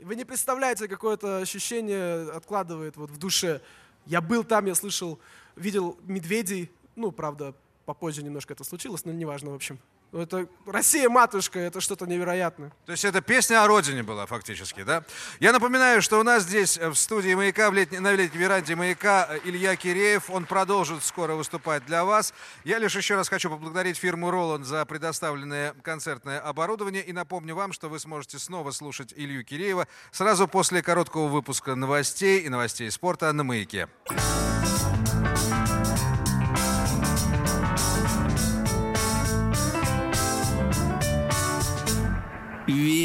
Вы 0.00 0.14
не 0.14 0.24
представляете, 0.24 0.86
какое 0.86 1.14
это 1.14 1.38
ощущение 1.38 2.30
откладывает 2.30 2.96
вот 2.96 3.10
в 3.10 3.18
душе. 3.18 3.60
Я 4.04 4.20
был 4.20 4.44
там, 4.44 4.66
я 4.66 4.76
слышал, 4.76 5.18
видел 5.56 5.98
медведей. 6.02 6.70
Ну, 6.94 7.10
правда, 7.10 7.52
попозже 7.86 8.22
немножко 8.22 8.52
это 8.52 8.64
случилось, 8.64 9.04
но 9.04 9.12
неважно, 9.12 9.52
в 9.52 9.54
общем. 9.54 9.78
Ну, 10.12 10.20
Это 10.20 10.46
Россия, 10.66 11.08
матушка, 11.08 11.58
это 11.58 11.80
что-то 11.80 12.06
невероятное. 12.06 12.72
То 12.84 12.92
есть 12.92 13.04
это 13.04 13.20
песня 13.20 13.62
о 13.62 13.66
родине 13.66 14.02
была 14.02 14.26
фактически, 14.26 14.82
да? 14.82 15.04
Я 15.40 15.52
напоминаю, 15.52 16.02
что 16.02 16.20
у 16.20 16.22
нас 16.22 16.44
здесь 16.44 16.78
э, 16.78 16.88
в 16.88 16.94
студии 16.96 17.34
«Маяка», 17.34 17.70
в 17.70 17.74
летней- 17.74 17.98
на 17.98 18.12
летней 18.12 18.38
веранде 18.38 18.76
«Маяка» 18.76 19.28
э, 19.30 19.40
Илья 19.44 19.74
Киреев. 19.76 20.30
Он 20.30 20.46
продолжит 20.46 21.02
скоро 21.02 21.34
выступать 21.34 21.84
для 21.86 22.04
вас. 22.04 22.34
Я 22.64 22.78
лишь 22.78 22.94
еще 22.96 23.16
раз 23.16 23.28
хочу 23.28 23.50
поблагодарить 23.50 23.96
фирму 23.96 24.30
«Роланд» 24.30 24.66
за 24.66 24.84
предоставленное 24.84 25.74
концертное 25.82 26.40
оборудование. 26.40 27.02
И 27.02 27.12
напомню 27.12 27.54
вам, 27.54 27.72
что 27.72 27.88
вы 27.88 27.98
сможете 27.98 28.38
снова 28.38 28.70
слушать 28.70 29.12
Илью 29.16 29.44
Киреева 29.44 29.88
сразу 30.12 30.48
после 30.48 30.82
короткого 30.82 31.28
выпуска 31.28 31.74
новостей 31.74 32.40
и 32.40 32.48
новостей 32.48 32.90
спорта 32.90 33.32
на 33.32 33.44
«Маяке». 33.44 33.88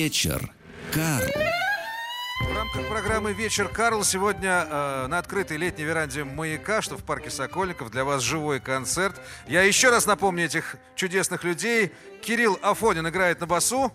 Вечер. 0.01 0.51
Карл. 0.91 1.29
В 2.43 2.55
рамках 2.55 2.87
программы 2.87 3.33
«Вечер 3.33 3.67
Карл» 3.67 4.03
сегодня 4.03 4.65
э, 4.67 5.05
на 5.05 5.19
открытой 5.19 5.57
летней 5.57 5.83
веранде 5.83 6.23
«Маяка», 6.23 6.81
что 6.81 6.97
в 6.97 7.03
парке 7.03 7.29
Сокольников, 7.29 7.91
для 7.91 8.03
вас 8.03 8.23
живой 8.23 8.59
концерт. 8.59 9.21
Я 9.47 9.61
еще 9.61 9.91
раз 9.91 10.07
напомню 10.07 10.45
этих 10.45 10.77
чудесных 10.95 11.43
людей. 11.43 11.91
Кирилл 12.23 12.57
Афонин 12.63 13.07
играет 13.07 13.41
на 13.41 13.45
басу. 13.45 13.93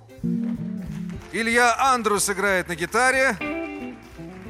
Илья 1.33 1.75
Андрус 1.77 2.31
играет 2.31 2.69
на 2.69 2.77
гитаре. 2.77 3.37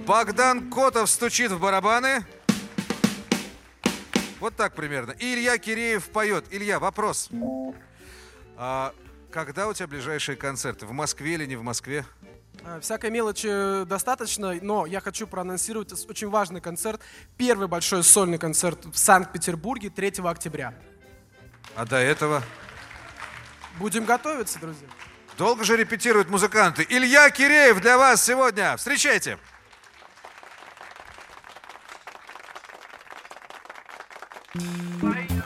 Богдан 0.07 0.71
Котов 0.71 1.09
стучит 1.09 1.53
в 1.53 1.59
барабаны. 1.59 2.27
Вот 4.40 4.55
так 4.57 4.75
примерно. 4.75 5.12
И 5.12 5.33
Илья 5.33 5.57
Киреев 5.57 6.05
поет. 6.11 6.45
Илья, 6.51 6.79
вопрос. 6.79 7.31
А 8.59 8.92
когда 9.37 9.68
у 9.68 9.75
тебя 9.75 9.87
ближайшие 9.87 10.35
концерты? 10.35 10.87
В 10.87 10.92
Москве 10.92 11.35
или 11.35 11.44
не 11.44 11.57
в 11.57 11.62
Москве? 11.62 12.07
А, 12.64 12.81
Всякой 12.81 13.11
мелочи 13.11 13.85
достаточно, 13.85 14.55
но 14.62 14.87
я 14.87 15.03
хочу 15.03 15.27
проанонсировать 15.27 15.92
очень 16.09 16.31
важный 16.31 16.62
концерт. 16.62 17.03
Первый 17.37 17.68
большой 17.68 18.03
сольный 18.03 18.38
концерт 18.38 18.87
в 18.87 18.96
Санкт-Петербурге 18.96 19.90
3 19.90 20.14
октября. 20.25 20.72
А 21.75 21.85
до 21.85 21.96
этого? 21.96 22.42
Будем 23.79 24.07
готовиться, 24.07 24.59
друзья. 24.59 24.88
Долго 25.37 25.64
же 25.64 25.77
репетируют 25.77 26.31
музыканты. 26.31 26.87
Илья 26.88 27.29
Киреев 27.29 27.81
для 27.83 27.99
вас 27.99 28.25
сегодня. 28.25 28.75
Встречайте. 28.79 29.38
Поют 35.03 35.37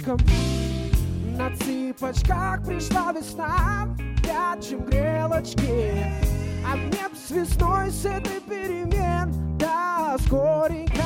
девочкам 0.00 0.18
На 1.36 1.56
цыпочках 1.56 2.64
пришла 2.64 3.12
весна 3.12 3.96
прячем 4.22 4.84
грелочки. 4.84 6.04
А 6.66 6.76
мне 6.76 7.08
б 7.08 7.16
с 7.16 7.30
весной 7.30 7.90
с 7.90 8.04
этой 8.04 8.40
перемен. 8.40 9.58
Да, 9.58 10.16
скоренько 10.26 11.02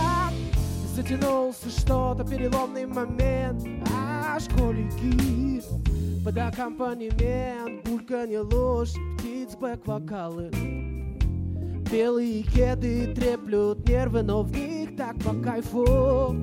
Затянулся 0.94 1.70
что-то, 1.70 2.24
переломный 2.24 2.86
момент. 2.86 3.64
А 3.92 4.38
школики 4.40 5.62
под 6.24 6.38
аккомпанемент. 6.38 7.84
Бульканье 7.88 8.40
ложь, 8.40 8.94
птиц 9.18 9.56
бэк-вокалы. 9.60 10.50
Белые 11.90 12.42
кеды 12.42 13.14
треплют 13.14 13.86
нервы, 13.88 14.22
но 14.22 14.42
в 14.42 14.50
них 14.50 14.96
так 14.96 15.16
по 15.22 15.34
кайфу 15.34 16.34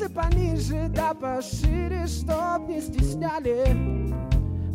Джинсы 0.00 0.08
пониже, 0.08 0.88
да 0.88 1.12
пошире, 1.12 2.06
чтоб 2.06 2.66
не 2.68 2.80
стесняли. 2.80 3.76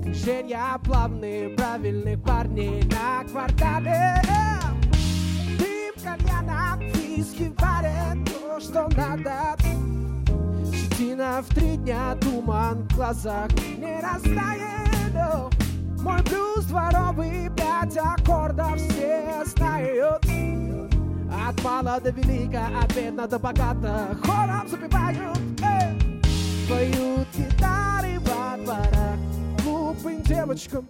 Движения 0.02 0.80
плавные, 0.84 1.50
правильных 1.50 2.22
парней 2.22 2.84
на 2.84 3.24
квартале. 3.28 4.22
Дым 5.58 5.94
кальяна, 6.04 6.78
виски 6.80 7.52
варят 7.58 8.18
то, 8.26 8.60
что 8.60 8.88
надо. 8.96 9.56
Щетина 10.72 11.42
в 11.42 11.56
три 11.56 11.78
дня, 11.78 12.16
туман 12.22 12.88
в 12.88 12.96
глазах 12.96 13.50
не 13.78 14.00
растает. 14.02 15.54
Мой 16.02 16.22
блюз 16.22 16.66
дворовый, 16.66 17.50
пять 17.56 17.98
аккордов 17.98 18.76
все 18.76 19.44
знают 19.46 20.24
От 21.48 21.64
мала 21.64 22.00
до 22.00 22.12
велика, 22.12 22.70
от 22.84 22.96
бедна 22.96 23.28
до 23.28 23.40
богата. 23.40 24.18
Хором 24.24 24.68
запевают, 24.68 25.38
эй! 25.62 26.22
Поют 26.68 27.28
гитары 27.38 28.20
во 28.20 28.58
дворах. 28.58 29.20
Глупым 29.64 30.24
девочкам 30.24 30.88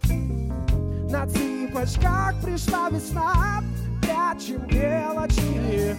На 1.09 1.27
цыпочках 1.27 2.35
пришла 2.41 2.89
весна. 2.89 3.61
Прячем 4.01 4.61
белочки 4.67 5.97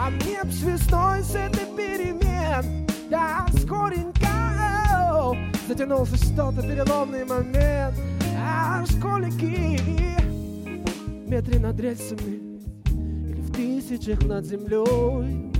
А 0.00 0.08
мне 0.10 0.42
б 0.42 0.50
весной 0.50 1.22
с 1.22 1.34
этой 1.34 1.66
перемен. 1.76 2.86
Да, 3.10 3.46
скоренько 3.60 5.36
Затянулся 5.68 6.16
что-то, 6.16 6.62
переломный 6.62 7.26
момент. 7.26 7.94
А 8.38 8.86
школьники 8.86 9.78
Метре 11.28 11.58
над 11.58 11.78
рельсами 11.78 12.37
тысячах 13.58 14.22
над 14.22 14.44
землей. 14.46 15.50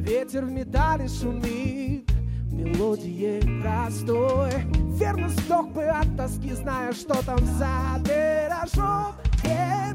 Ветер 0.00 0.46
в 0.46 0.50
металле 0.50 1.08
шумит 1.08 2.10
Мелодией 2.50 3.60
простой. 3.60 4.50
Верно 4.98 5.28
сдох 5.28 5.68
бы 5.68 5.84
от 5.84 6.16
тоски 6.16 6.54
Зная, 6.54 6.92
что 6.92 7.14
там 7.26 7.38
за 7.58 8.00
виражом 8.06 9.14
Э, 9.44 9.92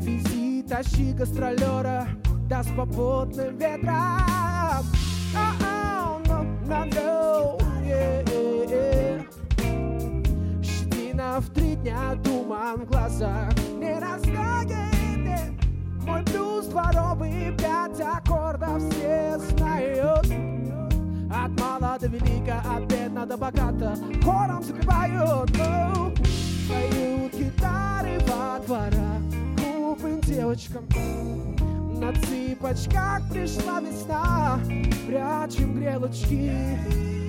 Вези, 0.00 0.62
тащи 0.62 1.12
гастролера 1.12 2.08
Да 2.48 2.62
с 2.62 2.68
попутным 2.68 3.58
ветром. 3.58 4.86
Oh, 5.34 6.22
no, 6.26 6.84
no. 6.94 7.58
Щетина 10.62 11.40
в 11.40 11.50
три 11.52 11.74
дня, 11.76 12.16
туман 12.24 12.76
в 12.80 12.86
глазах. 12.86 13.52
Не 13.78 13.98
растает 13.98 14.95
Мой 16.06 16.22
блюз 16.22 16.66
дворовый, 16.66 17.52
пять 17.58 18.00
аккордов 18.00 18.82
все 18.90 19.38
знают. 19.50 20.26
От 21.28 21.60
мала 21.60 21.98
до 21.98 22.06
велика, 22.06 22.62
от 22.74 22.84
бедна 22.84 23.26
до 23.26 23.36
богата 23.36 23.96
Хором 24.24 24.62
запевают. 24.62 25.50
Ну, 25.58 26.12
Поют 26.68 27.34
гитары 27.34 28.18
во 28.26 28.58
дворах 28.64 29.22
Глупым 29.56 30.20
девочкам. 30.20 30.86
На 32.00 32.12
цыпочках 32.12 33.28
пришла 33.30 33.80
весна 33.80 34.60
Прячем 35.06 35.74
грелочки. 35.74 36.52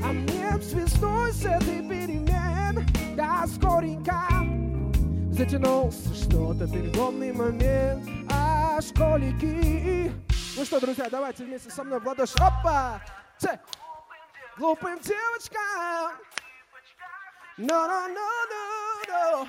А 0.04 0.14
мне 0.14 0.52
весной 0.74 1.34
с 1.34 1.44
этой 1.44 1.82
перемен 1.82 2.86
Да, 3.16 3.46
скоренько 3.48 4.22
Затянулся 5.32 6.16
что-то 6.16 6.68
переломный 6.68 7.32
момент. 7.32 8.04
А 8.32 8.47
школики. 8.82 10.12
Ну 10.56 10.66
что, 10.66 10.80
друзья, 10.80 11.08
давайте 11.10 11.44
вместе 11.44 11.70
со 11.70 11.84
мной 11.84 12.00
в 12.00 12.08
ладоши. 12.08 12.36
Опа! 12.40 13.02
Це! 13.38 13.60
Глупым 14.58 15.00
девочкам. 15.00 16.18
No-no-no-no-no 17.58 19.48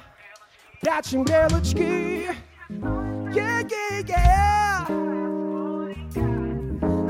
Прячем 0.80 1.24
грелочки 1.24 2.30
Yeah, 2.70 3.62
yeah, 3.68 4.00
yeah 4.06 4.86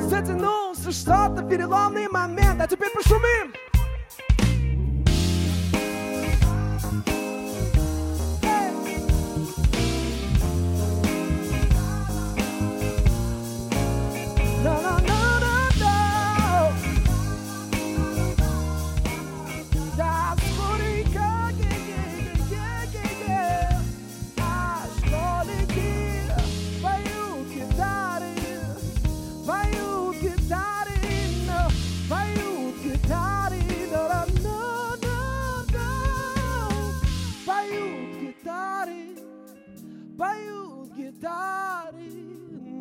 Затянулся 0.09 0.91
что-то, 0.91 1.43
переломный 1.49 2.09
момент. 2.09 2.61
А 2.61 2.67
теперь 2.67 2.91
пошумим 2.91 3.53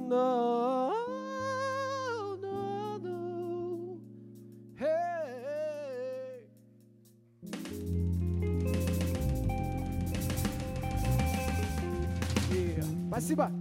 No, 0.07 0.89
no, 2.41 2.97
no 2.97 3.99
Hey 4.77 6.47
Yeah. 12.49 12.83
Спасибо. 13.09 13.51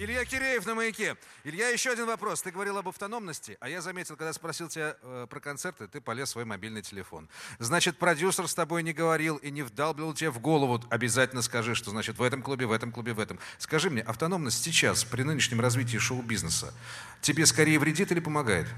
Илья 0.00 0.24
Киреев 0.24 0.64
на 0.64 0.76
маяке. 0.76 1.16
Илья, 1.42 1.70
еще 1.70 1.90
один 1.90 2.06
вопрос. 2.06 2.40
Ты 2.40 2.52
говорил 2.52 2.78
об 2.78 2.86
автономности, 2.86 3.56
а 3.58 3.68
я 3.68 3.82
заметил, 3.82 4.14
когда 4.14 4.32
спросил 4.32 4.68
тебя 4.68 4.96
э, 5.02 5.26
про 5.28 5.40
концерты, 5.40 5.88
ты 5.88 6.00
полез 6.00 6.28
в 6.28 6.32
свой 6.32 6.44
мобильный 6.44 6.82
телефон. 6.82 7.28
Значит, 7.58 7.98
продюсер 7.98 8.46
с 8.46 8.54
тобой 8.54 8.84
не 8.84 8.92
говорил 8.92 9.38
и 9.38 9.50
не 9.50 9.62
вдалбливал 9.62 10.14
тебе 10.14 10.30
в 10.30 10.38
голову. 10.38 10.80
Обязательно 10.88 11.42
скажи, 11.42 11.74
что 11.74 11.90
значит 11.90 12.16
в 12.16 12.22
этом 12.22 12.42
клубе, 12.42 12.66
в 12.66 12.72
этом 12.72 12.92
клубе, 12.92 13.12
в 13.12 13.18
этом. 13.18 13.40
Скажи 13.58 13.90
мне, 13.90 14.02
автономность 14.02 14.62
сейчас, 14.62 15.02
при 15.02 15.22
нынешнем 15.22 15.60
развитии 15.60 15.98
шоу-бизнеса, 15.98 16.72
тебе 17.20 17.44
скорее 17.44 17.80
вредит 17.80 18.12
или 18.12 18.20
помогает? 18.20 18.68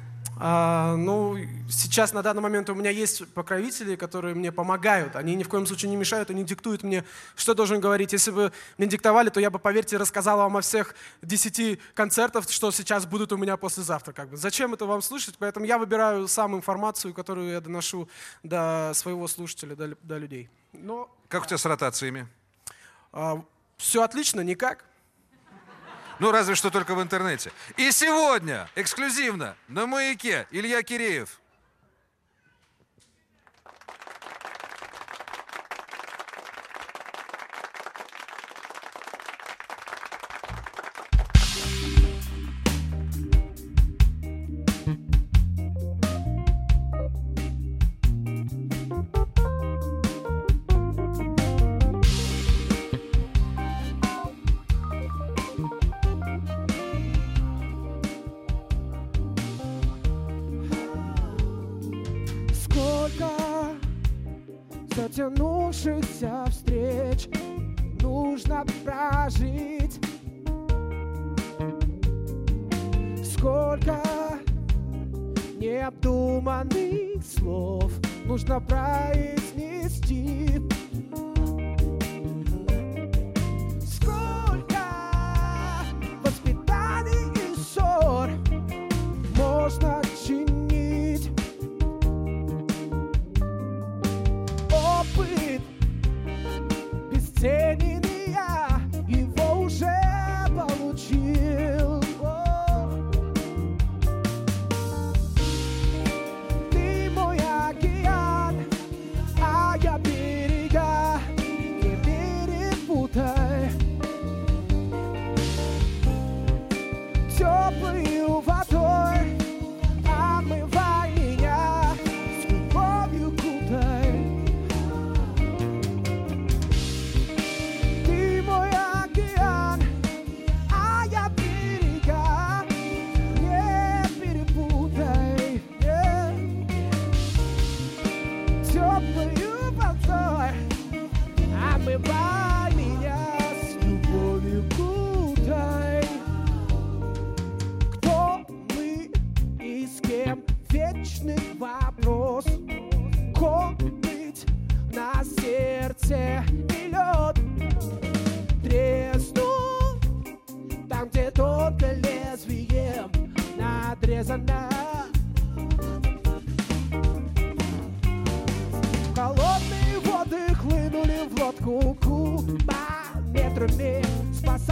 А, 0.43 0.97
ну, 0.97 1.37
сейчас 1.69 2.15
на 2.15 2.23
данный 2.23 2.41
момент 2.41 2.71
у 2.71 2.75
меня 2.75 2.89
есть 2.89 3.29
покровители, 3.35 3.95
которые 3.95 4.35
мне 4.35 4.51
помогают. 4.51 5.15
Они 5.15 5.35
ни 5.35 5.43
в 5.43 5.51
коем 5.51 5.67
случае 5.67 5.91
не 5.91 5.97
мешают, 5.97 6.31
они 6.31 6.45
диктуют 6.45 6.83
мне, 6.83 7.05
что 7.37 7.53
должен 7.53 7.79
говорить. 7.79 8.15
Если 8.15 8.31
бы 8.31 8.51
мне 8.79 8.89
диктовали, 8.89 9.29
то 9.29 9.39
я 9.39 9.51
бы, 9.51 9.59
поверьте, 9.59 9.99
рассказал 9.99 10.39
вам 10.39 10.57
о 10.57 10.63
всех 10.63 10.95
десяти 11.21 11.79
концертах, 11.93 12.49
что 12.49 12.71
сейчас 12.71 13.05
будут 13.05 13.33
у 13.33 13.37
меня 13.37 13.59
послезавтра. 13.59 14.15
Как 14.15 14.31
бы. 14.31 14.39
Зачем 14.39 14.73
это 14.73 14.87
вам 14.87 15.03
слушать? 15.03 15.35
Поэтому 15.39 15.67
я 15.67 15.77
выбираю 15.77 16.27
сам 16.27 16.57
информацию, 16.57 17.13
которую 17.13 17.51
я 17.51 17.61
доношу 17.61 18.09
до 18.43 18.93
своего 18.95 19.29
слушателя, 19.29 19.77
до, 19.77 19.95
до 20.03 20.17
людей. 20.17 20.49
Но 20.73 21.15
Как 21.29 21.43
у 21.43 21.47
тебя 21.47 21.59
с 21.59 21.67
ротациями? 21.67 22.27
все 23.77 24.03
отлично, 24.03 24.41
никак. 24.41 24.85
Ну, 26.21 26.33
разве 26.33 26.55
что 26.55 26.71
только 26.71 26.95
в 26.95 27.03
интернете. 27.03 27.51
И 27.79 27.91
сегодня, 27.91 28.69
эксклюзивно, 28.77 29.57
на 29.69 29.87
маяке, 29.87 30.47
Илья 30.51 30.83
Киреев. 30.83 31.40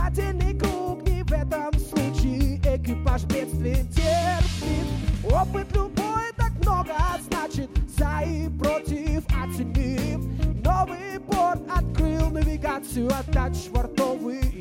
спасательный 0.09 0.59
круг 0.59 1.07
не 1.07 1.23
в 1.23 1.33
этом 1.33 1.73
случае. 1.79 2.57
Экипаж 2.59 3.25
бедствие 3.25 3.85
терпит. 3.85 4.87
Опыт 5.25 5.67
любой 5.75 6.33
так 6.37 6.53
много 6.63 6.95
значит. 7.29 7.71
За 7.97 8.23
и 8.23 8.49
против 8.49 9.25
оценив 9.27 10.21
Новый 10.65 11.21
порт 11.21 11.61
открыл 11.71 12.31
навигацию. 12.31 13.09
Отдать 13.09 13.57
швартовый 13.57 14.58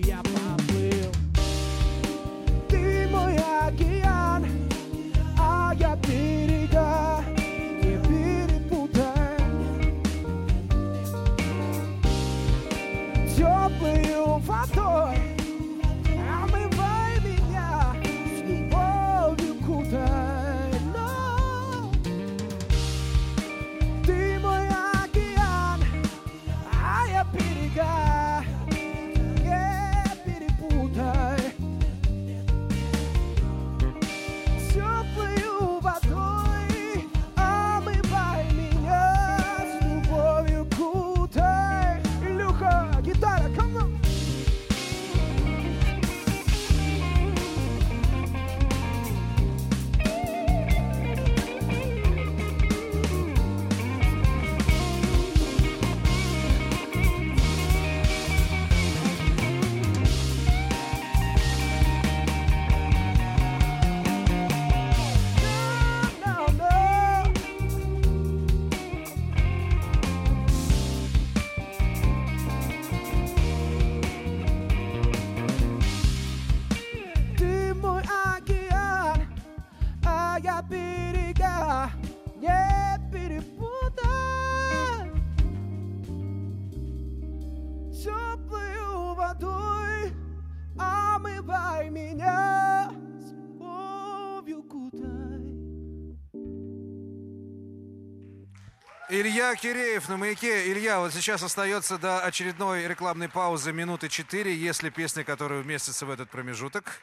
Илья 99.27 99.53
Киреев 99.55 100.07
на 100.07 100.15
маяке. 100.15 100.71
Илья, 100.71 101.01
вот 101.01 101.13
сейчас 101.13 101.43
остается 101.43 101.97
до 101.97 102.21
очередной 102.21 102.87
рекламной 102.87 103.27
паузы 103.27 103.73
минуты 103.73 104.07
4. 104.07 104.55
Есть 104.55 104.83
ли 104.83 104.89
песня, 104.89 105.25
которая 105.25 105.61
вместится 105.61 106.05
в 106.05 106.11
этот 106.11 106.29
промежуток? 106.29 107.01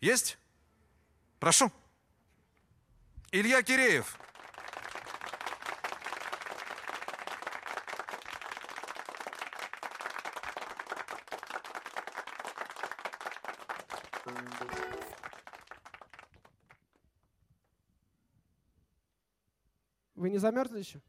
Есть? 0.00 0.38
Прошу. 1.38 1.70
Илья 3.30 3.62
Киреев. 3.62 4.18
не 20.32 20.38
замерзли 20.38 20.78
еще? 20.78 21.00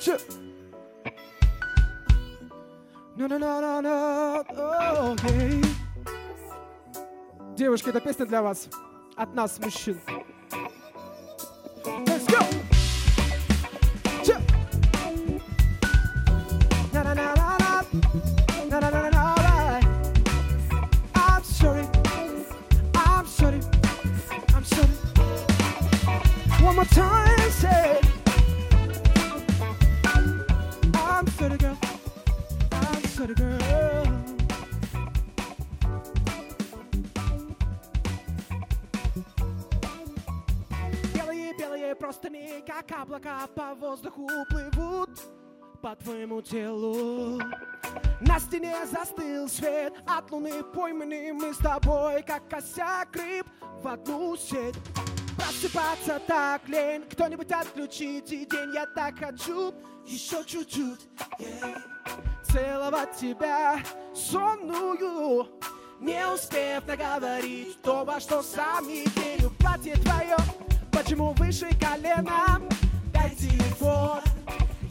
Че? 0.00 0.18
Девушки, 7.56 7.90
эта 7.90 8.00
песня 8.00 8.26
для 8.26 8.42
вас. 8.42 8.68
От 9.16 9.34
нас, 9.34 9.58
мужчин. 9.58 10.00
summertime 26.74 27.50
said, 27.50 28.00
I'm 30.94 31.26
pretty 31.26 31.56
girl, 31.56 31.78
I'm 32.72 33.02
pretty 33.14 33.34
girl. 33.34 34.06
Белые, 41.14 41.54
белые 41.56 41.94
простыни, 41.94 42.64
как 42.66 42.90
облака 42.90 43.46
по 43.54 43.74
воздуху 43.74 44.28
плывут 44.48 45.10
по 45.80 45.94
твоему 45.94 46.42
телу. 46.42 47.40
На 48.20 48.40
стене 48.40 48.74
застыл 48.90 49.48
свет 49.48 49.92
От 50.06 50.30
луны 50.30 50.62
пойманный 50.62 51.32
мы 51.32 51.52
с 51.52 51.58
тобой 51.58 52.22
Как 52.22 52.48
косяк 52.48 53.14
рыб 53.14 53.46
в 53.82 53.88
одну 53.88 54.36
сеть 54.36 54.76
Просыпаться 55.36 56.20
так 56.26 56.68
лень, 56.68 57.04
кто-нибудь 57.10 57.50
отключите 57.50 58.44
день, 58.46 58.74
я 58.74 58.86
так 58.86 59.18
хочу 59.18 59.74
еще 60.06 60.44
чуть-чуть. 60.44 61.00
yeah. 61.38 61.80
Целовать 62.54 63.16
тебя 63.16 63.82
сонную, 64.14 65.48
не 66.00 66.24
успев 66.28 66.86
наговорить 66.86 67.80
то, 67.82 68.04
во 68.04 68.20
что 68.20 68.42
сам 68.42 68.86
не 68.86 69.04
верю. 69.06 69.50
Платье 69.58 69.94
твое, 69.94 70.36
почему 70.92 71.32
выше 71.32 71.68
колена? 71.80 72.60
Дай 73.12 73.30
телефон, 73.30 74.20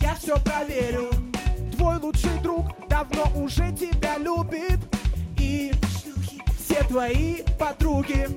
я 0.02 0.14
все 0.16 0.36
проверю. 0.44 1.10
Твой 1.78 2.00
лучший 2.00 2.38
друг 2.42 2.66
давно 2.90 3.24
уже 3.36 3.72
тебя 3.72 4.18
любит. 4.18 4.80
И 5.38 5.72
все 6.64 6.84
твои 6.84 7.42
подруги. 7.60 8.28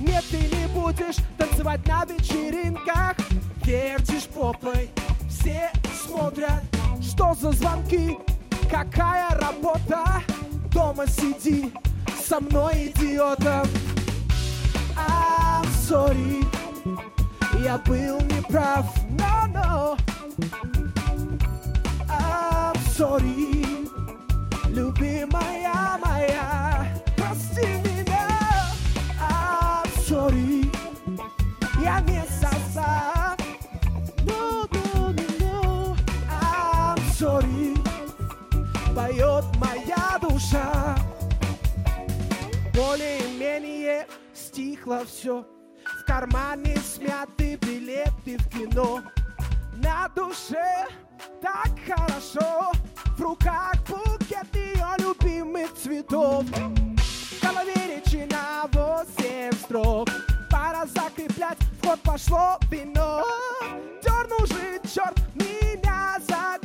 Нет, 0.00 0.24
ты 0.30 0.38
не 0.38 0.66
будешь 0.68 1.16
танцевать 1.36 1.86
на 1.86 2.04
вечеринках. 2.04 3.16
Вертишь 3.64 4.26
попой, 4.26 4.90
все 5.28 5.70
смотрят. 6.04 6.62
Что 7.00 7.34
за 7.34 7.52
звонки? 7.52 8.18
Какая 8.70 9.30
работа? 9.30 10.22
Дома 10.72 11.06
сиди 11.06 11.72
со 12.26 12.40
мной, 12.40 12.92
идиотом. 12.94 13.66
I'm 14.96 15.64
sorry, 15.88 16.44
я 17.62 17.78
был 17.78 18.20
неправ. 18.20 18.86
No, 19.10 19.46
no. 19.46 19.96
I'm 22.08 22.76
sorry, 22.96 23.88
любимая 24.68 25.26
моя, 25.26 25.98
прости 27.58 27.88
меня. 27.88 28.28
I'm 29.20 29.88
sorry, 30.06 30.70
я 31.82 32.00
не 32.00 32.22
сосал. 32.24 33.36
No, 34.24 34.68
no, 34.70 35.12
no, 35.12 35.26
no. 35.40 35.96
I'm 36.28 36.98
поет 38.94 39.44
моя 39.56 40.18
душа. 40.20 40.96
Более-менее 42.74 44.06
стихло 44.34 45.04
все. 45.04 45.44
В 46.02 46.04
кармане 46.06 46.76
смяты 46.78 47.56
билеты 47.56 48.38
в 48.38 48.48
кино. 48.48 49.02
На 49.74 50.08
душе 50.08 50.86
так 51.40 51.70
хорошо. 51.86 52.72
В 53.16 53.20
руках 53.20 53.74
букет 53.88 54.46
ее 54.54 54.86
любимых 54.98 55.74
цветов. 55.74 56.44
В 57.48 57.50
голове 57.50 57.74
речи 57.86 58.28
на 58.30 58.66
восемь 58.72 59.52
строк. 59.64 60.10
Пора 60.50 60.84
закреплять, 60.84 61.56
в 61.80 61.96
пошло 61.96 62.58
вино. 62.70 63.24
Дернул 64.02 64.46
же 64.46 64.78
черт 64.94 65.18
меня 65.34 66.18
за. 66.28 66.58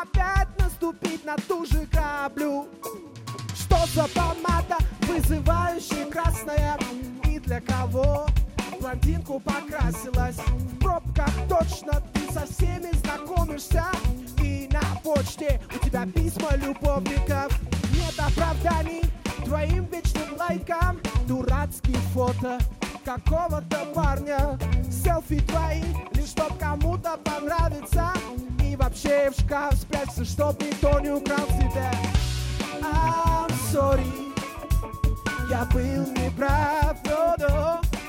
Опять 0.00 0.48
наступить 0.58 1.22
на 1.26 1.36
ту 1.36 1.66
же 1.66 1.86
каплю. 1.92 2.66
Что 3.54 3.76
за 3.88 4.08
помада, 4.14 4.78
вызывающая 5.02 6.06
красная 6.06 6.78
И 7.24 7.38
для 7.38 7.60
кого 7.60 8.26
блондинку 8.80 9.38
покрасилась 9.40 10.36
В 10.36 10.78
пробках 10.78 11.32
точно 11.46 12.02
ты 12.14 12.32
со 12.32 12.46
всеми 12.46 12.90
знакомишься 12.96 13.84
И 14.42 14.66
на 14.72 14.80
почте 15.04 15.60
у 15.74 15.84
тебя 15.84 16.06
письма 16.06 16.56
любовников 16.56 17.52
Нет 17.92 18.14
оправданий 18.18 19.09
твоим 19.50 19.84
вечным 19.86 20.36
лайкам. 20.38 21.00
Дурацкие 21.26 21.96
фото 22.14 22.60
какого-то 23.04 23.78
парня. 23.94 24.56
Селфи 24.88 25.40
твои, 25.40 25.82
лишь 26.14 26.30
чтоб 26.30 26.56
кому-то 26.56 27.18
понравиться. 27.24 28.12
И 28.64 28.76
вообще 28.76 29.30
в 29.30 29.40
шкаф 29.40 29.74
спрячься, 29.74 30.24
чтоб 30.24 30.62
никто 30.62 31.00
не 31.00 31.10
украл 31.10 31.46
тебя. 31.58 31.90
I'm 32.80 33.50
sorry, 33.72 34.06
я 35.50 35.64
был 35.64 36.06
неправ, 36.12 36.96
no, 37.04 37.36
no. 37.38 37.99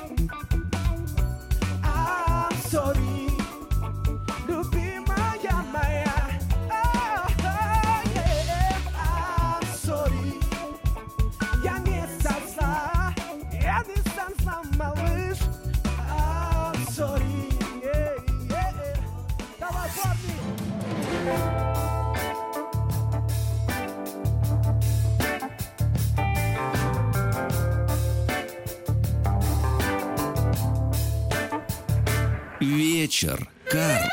Карл. 33.22 34.10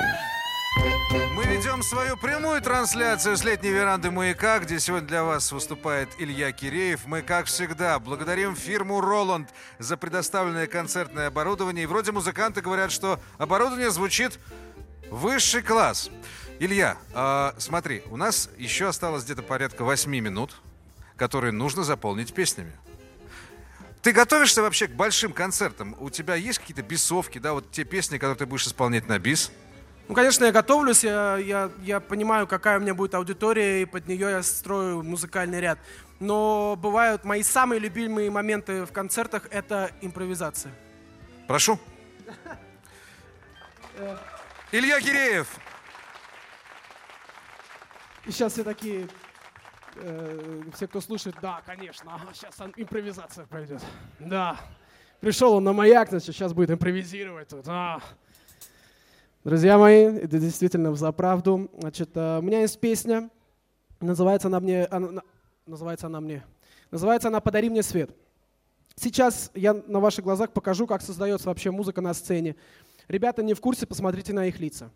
Мы 1.34 1.44
ведем 1.44 1.82
свою 1.82 2.18
прямую 2.18 2.60
трансляцию 2.60 3.38
с 3.38 3.44
летней 3.44 3.70
веранды 3.70 4.10
«Маяка», 4.10 4.58
где 4.58 4.78
сегодня 4.78 5.08
для 5.08 5.24
вас 5.24 5.50
выступает 5.50 6.10
Илья 6.18 6.52
Киреев. 6.52 7.06
Мы, 7.06 7.22
как 7.22 7.46
всегда, 7.46 7.98
благодарим 8.00 8.54
фирму 8.54 9.00
«Роланд» 9.00 9.48
за 9.78 9.96
предоставленное 9.96 10.66
концертное 10.66 11.28
оборудование. 11.28 11.84
И 11.84 11.86
вроде 11.86 12.12
музыканты 12.12 12.60
говорят, 12.60 12.92
что 12.92 13.18
оборудование 13.38 13.90
звучит 13.90 14.38
высший 15.10 15.62
класс. 15.62 16.10
Илья, 16.58 16.98
а, 17.14 17.54
смотри, 17.56 18.02
у 18.10 18.18
нас 18.18 18.50
еще 18.58 18.88
осталось 18.88 19.24
где-то 19.24 19.42
порядка 19.42 19.84
8 19.84 20.10
минут, 20.10 20.60
которые 21.16 21.52
нужно 21.52 21.82
заполнить 21.82 22.34
песнями. 22.34 22.72
Ты 24.02 24.12
готовишься 24.12 24.62
вообще 24.62 24.86
к 24.86 24.92
большим 24.92 25.32
концертам? 25.32 25.96
У 25.98 26.10
тебя 26.10 26.34
есть 26.34 26.58
какие-то 26.60 26.82
бисовки, 26.82 27.38
да, 27.38 27.52
вот 27.52 27.70
те 27.70 27.84
песни, 27.84 28.18
которые 28.18 28.36
ты 28.36 28.46
будешь 28.46 28.66
исполнять 28.66 29.08
на 29.08 29.18
бис? 29.18 29.50
Ну, 30.08 30.14
конечно, 30.14 30.44
я 30.44 30.52
готовлюсь, 30.52 31.04
я, 31.04 31.36
я, 31.36 31.70
я 31.82 32.00
понимаю, 32.00 32.46
какая 32.46 32.78
у 32.78 32.80
меня 32.80 32.94
будет 32.94 33.14
аудитория, 33.14 33.82
и 33.82 33.84
под 33.84 34.08
нее 34.08 34.30
я 34.30 34.42
строю 34.42 35.02
музыкальный 35.02 35.60
ряд. 35.60 35.78
Но 36.18 36.76
бывают 36.80 37.24
мои 37.24 37.42
самые 37.42 37.78
любимые 37.78 38.30
моменты 38.30 38.86
в 38.86 38.92
концертах— 38.92 39.46
это 39.50 39.90
импровизация. 40.00 40.72
Прошу. 41.46 41.78
Илья 44.72 45.00
Киреев. 45.00 45.48
И 48.24 48.30
сейчас 48.30 48.52
все 48.52 48.64
такие, 48.64 49.08
э, 50.00 50.62
все, 50.74 50.86
кто 50.88 51.00
слушает, 51.00 51.36
да, 51.42 51.62
конечно, 51.66 52.14
ага, 52.14 52.32
сейчас 52.32 52.56
импровизация 52.76 53.46
пойдет. 53.46 53.82
Да, 54.18 54.58
пришел 55.20 55.54
он 55.54 55.64
на 55.64 55.72
маяк, 55.72 56.08
значит, 56.08 56.34
сейчас 56.34 56.52
будет 56.52 56.70
импровизировать 56.70 57.48
тут. 57.48 57.64
а. 57.68 58.00
Друзья 59.44 59.78
мои, 59.78 60.02
это 60.04 60.38
действительно 60.38 60.94
за 60.94 61.12
правду. 61.12 61.70
Значит, 61.78 62.10
э, 62.14 62.38
у 62.38 62.42
меня 62.42 62.60
есть 62.60 62.78
песня, 62.80 63.30
называется 64.00 64.48
она 64.48 64.60
мне, 64.60 64.84
она- 64.86 65.10
на- 65.10 65.22
называется 65.66 66.06
она 66.06 66.20
мне, 66.20 66.44
называется 66.90 67.28
она 67.28 67.40
«Подари 67.40 67.70
мне 67.70 67.82
свет». 67.82 68.10
Сейчас 68.96 69.50
я 69.54 69.74
на 69.74 70.00
ваших 70.00 70.24
глазах 70.24 70.52
покажу, 70.52 70.86
как 70.86 71.02
создается 71.02 71.48
вообще 71.48 71.70
музыка 71.70 72.00
на 72.00 72.12
сцене. 72.14 72.56
Ребята 73.06 73.42
не 73.44 73.54
в 73.54 73.60
курсе, 73.60 73.86
посмотрите 73.86 74.32
на 74.32 74.46
их 74.46 74.58
лица. 74.58 74.90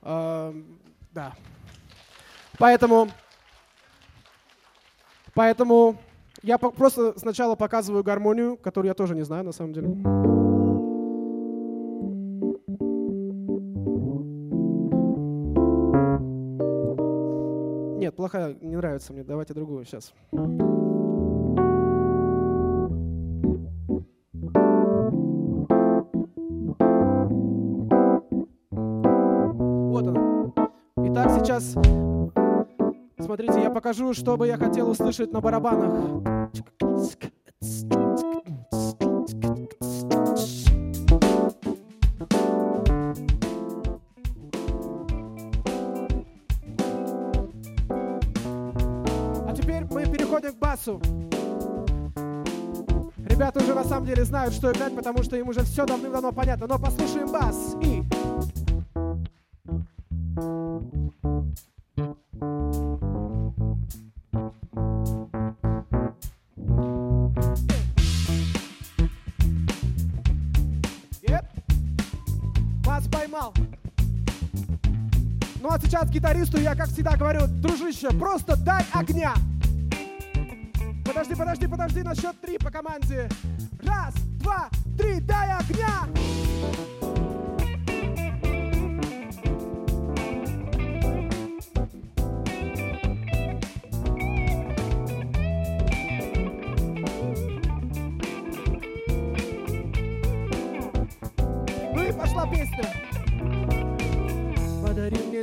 А, 0.00 0.54
да. 1.12 1.34
Поэтому, 2.58 3.08
поэтому 5.34 5.96
я 6.42 6.58
просто 6.58 7.18
сначала 7.18 7.54
показываю 7.54 8.02
гармонию, 8.02 8.56
которую 8.56 8.88
я 8.88 8.94
тоже 8.94 9.14
не 9.14 9.22
знаю 9.22 9.44
на 9.44 9.52
самом 9.52 9.72
деле. 9.72 9.88
Нет, 17.98 18.14
плохая, 18.14 18.56
не 18.60 18.76
нравится 18.76 19.12
мне. 19.12 19.24
Давайте 19.24 19.52
другую 19.52 19.84
сейчас. 19.84 20.14
Вот 29.90 30.06
она. 30.06 30.52
Итак, 30.98 31.30
сейчас 31.40 31.74
Смотрите, 33.26 33.60
я 33.60 33.70
покажу, 33.70 34.14
что 34.14 34.36
бы 34.36 34.46
я 34.46 34.56
хотел 34.56 34.88
услышать 34.88 35.32
на 35.32 35.40
барабанах. 35.40 36.22
А 49.44 49.54
теперь 49.56 49.84
мы 49.90 50.06
переходим 50.06 50.52
к 50.52 50.58
басу. 50.58 51.02
Ребята 53.28 53.58
уже 53.58 53.74
на 53.74 53.82
самом 53.82 54.06
деле 54.06 54.24
знают, 54.24 54.54
что 54.54 54.70
играть, 54.70 54.94
потому 54.94 55.24
что 55.24 55.36
им 55.36 55.48
уже 55.48 55.64
все 55.64 55.84
давным-давно 55.84 56.30
понятно. 56.30 56.68
Но 56.68 56.78
послушаем 56.78 57.32
бас 57.32 57.74
и 57.82 58.04
Ну 75.66 75.72
а 75.72 75.80
сейчас 75.80 76.08
гитаристу 76.08 76.60
я, 76.60 76.76
как 76.76 76.86
всегда, 76.86 77.16
говорю, 77.16 77.48
дружище, 77.48 78.10
просто 78.10 78.56
дай 78.56 78.84
огня. 78.92 79.34
Подожди, 81.04 81.34
подожди, 81.34 81.66
подожди, 81.66 82.02
на 82.04 82.14
счет 82.14 82.40
три 82.40 82.56
по 82.56 82.70
команде. 82.70 83.28
Раз, 83.82 84.14
два, 84.38 84.68
три, 84.96 85.18
дай 85.18 85.58
огня! 85.58 86.25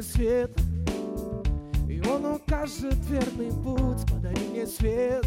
Свет, 0.03 0.51
и 1.89 2.01
он 2.07 2.25
укажет 2.25 2.97
верный 3.09 3.51
путь. 3.63 4.05
Подари 4.11 4.47
мне 4.49 4.67
свет, 4.67 5.25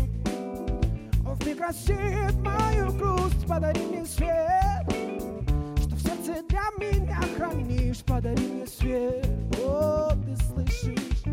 он 1.27 1.39
рассеет 1.59 2.35
мою 2.43 2.93
грусть. 2.93 3.47
Подари 3.47 3.81
мне 3.87 4.05
свет, 4.05 4.85
что 5.81 5.97
в 5.97 6.01
сердце 6.01 6.43
для 6.49 6.63
меня 6.79 7.21
хранишь. 7.37 8.03
Подари 8.05 8.47
мне 8.47 8.67
свет, 8.67 9.27
о, 9.65 10.11
ты 10.11 10.37
слышишь? 10.37 11.25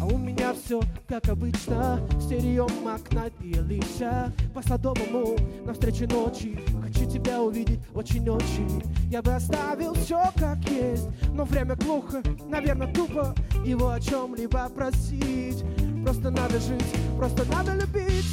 А 0.00 0.06
у 0.06 0.16
меня 0.16 0.54
все 0.54 0.80
как 1.08 1.28
обычно 1.28 2.00
Стерео 2.20 2.68
Макнайт 2.84 3.32
и 3.42 3.58
Алиша 3.58 4.32
По 4.54 4.62
садовому 4.62 5.36
навстречу 5.64 6.06
ночи 6.06 6.58
Хочу 6.98 7.10
тебя 7.10 7.40
увидеть 7.40 7.78
очень-очень. 7.94 8.82
Я 9.08 9.22
бы 9.22 9.32
оставил 9.32 9.94
все 9.94 10.20
как 10.36 10.58
есть 10.68 11.08
Но 11.32 11.44
время 11.44 11.76
глухо, 11.76 12.20
наверное 12.48 12.92
тупо 12.92 13.34
Его 13.64 13.90
о 13.90 14.00
чем-либо 14.00 14.68
просить. 14.70 15.64
Просто 16.02 16.30
надо 16.30 16.58
жить, 16.58 16.84
просто 17.16 17.44
надо 17.52 17.74
любить. 17.74 18.26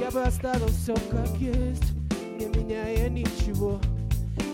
Я 0.00 0.12
бы 0.12 0.22
оставил 0.22 0.68
все 0.68 0.94
как 1.10 1.28
есть 1.38 1.92
Не 2.38 2.46
меняя 2.46 3.08
ничего. 3.08 3.80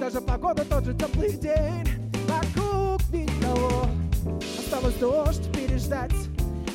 Даже 0.01 0.23
погода 0.23 0.65
тот 0.65 0.85
же 0.87 0.95
теплый 0.95 1.37
день 1.37 1.87
Вокруг 2.27 3.03
никого. 3.13 3.87
Осталось 4.59 4.95
дождь 4.95 5.53
переждать 5.53 6.15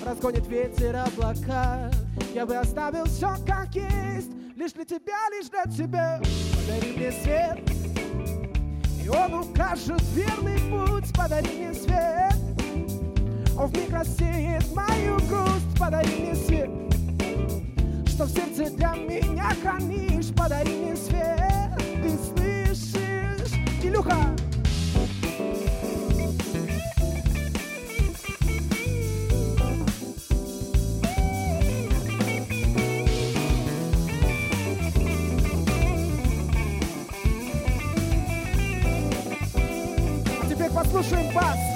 Разгонит 0.05 0.47
ветер 0.47 0.95
облака. 0.97 1.89
Я 2.35 2.45
бы 2.45 2.55
оставил 2.55 3.05
все 3.05 3.35
как 3.47 3.73
есть 3.73 4.29
Лишь 4.55 4.73
для 4.73 4.85
тебя, 4.85 5.29
лишь 5.31 5.49
для 5.49 5.63
тебя 5.63 6.21
Подари 6.65 6.93
мне 6.97 7.11
свет 7.11 7.59
И 9.03 9.07
он 9.07 9.33
укажет 9.35 10.01
верный 10.15 10.57
путь 10.61 11.13
Подари 11.13 11.47
мне 11.59 11.73
свет 11.75 12.35
Он 13.55 13.67
вмиг 13.67 13.91
рассеет 13.91 14.65
мою 14.75 15.17
грусть 15.27 15.79
Подари 15.79 16.09
мне 16.21 16.33
свет 16.33 16.69
Что 18.07 18.23
в 18.23 18.31
сердце 18.31 18.75
для 18.75 18.95
меня 18.95 19.51
хранишь 19.61 20.33
Подари 20.35 20.71
мне 20.71 20.95
свет 20.95 21.77
Ты 22.01 22.09
слышишь? 22.33 23.53
Илюха! 23.83 24.15
А 40.95 41.03
теперь 41.03 41.74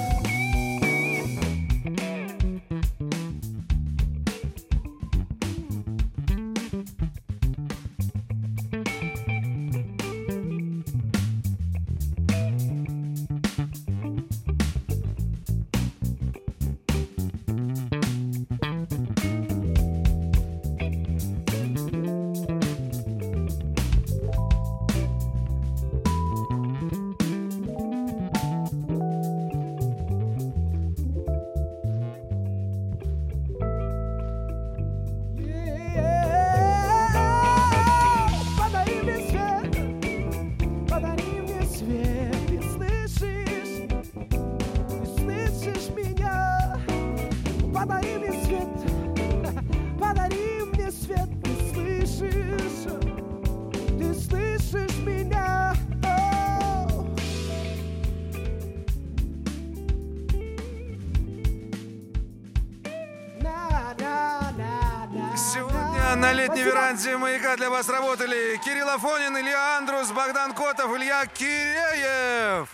на 66.20 66.32
летней 66.34 66.56
Спасибо. 66.56 66.70
веранде 66.70 67.16
«Маяка» 67.16 67.56
для 67.56 67.70
вас 67.70 67.88
работали 67.88 68.60
Кирилл 68.62 68.88
Афонин, 68.90 69.38
Илья 69.38 69.78
Андрус, 69.78 70.10
Богдан 70.10 70.52
Котов, 70.52 70.94
Илья 70.96 71.24
Киреев. 71.24 72.68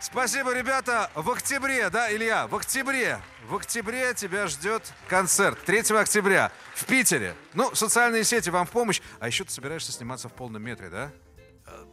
Спасибо, 0.00 0.54
ребята. 0.54 1.10
В 1.14 1.28
октябре, 1.30 1.90
да, 1.90 2.14
Илья, 2.14 2.46
в 2.46 2.54
октябре. 2.54 3.18
В 3.48 3.56
октябре 3.56 4.14
тебя 4.14 4.46
ждет 4.46 4.92
концерт. 5.08 5.58
3 5.64 5.96
октября 5.96 6.52
в 6.74 6.84
Питере. 6.84 7.34
Ну, 7.52 7.74
социальные 7.74 8.22
сети 8.22 8.50
вам 8.50 8.64
в 8.64 8.70
помощь. 8.70 9.00
А 9.18 9.26
еще 9.26 9.42
ты 9.44 9.50
собираешься 9.50 9.90
сниматься 9.90 10.28
в 10.28 10.32
полном 10.32 10.62
метре, 10.62 10.88
да? 10.88 11.10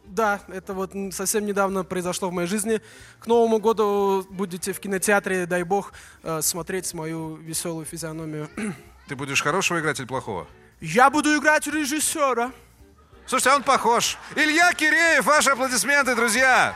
Да, 0.06 0.42
это 0.50 0.74
вот 0.74 0.94
совсем 1.12 1.46
недавно 1.46 1.84
произошло 1.84 2.30
в 2.30 2.34
моей 2.34 2.48
жизни. 2.48 2.80
К 3.20 3.26
Новому 3.26 3.60
году 3.60 4.28
будете 4.30 4.72
в 4.72 4.80
кинотеатре, 4.80 5.48
дай 5.48 5.64
бог, 5.64 5.94
э, 6.22 6.42
смотреть 6.42 6.94
мою 6.94 7.38
веселую 7.38 7.86
физиономию. 7.86 8.50
Ты 9.08 9.16
будешь 9.16 9.42
хорошего 9.42 9.80
играть 9.80 10.00
или 10.00 10.06
плохого? 10.06 10.48
Я 10.82 11.12
буду 11.12 11.38
играть 11.38 11.68
режиссера. 11.68 12.52
Слушайте, 13.28 13.52
а 13.52 13.56
он 13.58 13.64
похож. 13.64 14.18
Илья 14.36 14.74
Киреев, 14.74 15.24
ваши 15.24 15.52
аплодисменты, 15.52 16.16
друзья. 16.16 16.76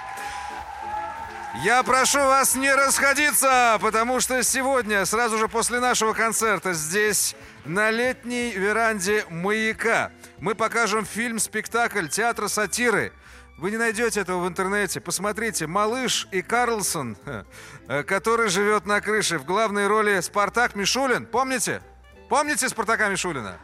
Я 1.64 1.82
прошу 1.82 2.20
вас 2.20 2.56
не 2.56 2.72
расходиться, 2.72 3.80
потому 3.82 4.20
что 4.20 4.44
сегодня, 4.44 5.06
сразу 5.06 5.40
же 5.40 5.48
после 5.48 5.80
нашего 5.80 6.14
концерта, 6.14 6.74
здесь, 6.74 7.36
на 7.66 7.90
летней 7.90 8.52
веранде 8.52 9.26
«Маяка», 9.30 10.12
мы 10.38 10.54
покажем 10.54 11.04
фильм-спектакль 11.04 12.08
театра 12.08 12.48
сатиры. 12.48 13.12
Вы 13.58 13.72
не 13.72 13.78
найдете 13.78 14.20
этого 14.20 14.44
в 14.44 14.48
интернете. 14.48 15.00
Посмотрите, 15.00 15.66
малыш 15.66 16.28
и 16.32 16.44
Карлсон, 16.44 17.18
э, 17.88 18.04
который 18.04 18.50
живет 18.50 18.86
на 18.86 19.02
крыше. 19.02 19.40
В 19.40 19.46
главной 19.46 19.88
роли 19.88 20.20
Спартак 20.20 20.76
Мишулин. 20.76 21.26
Помните? 21.26 21.82
Помните 22.30 22.70
Спартака 22.70 23.08
Мишулина? 23.08 23.58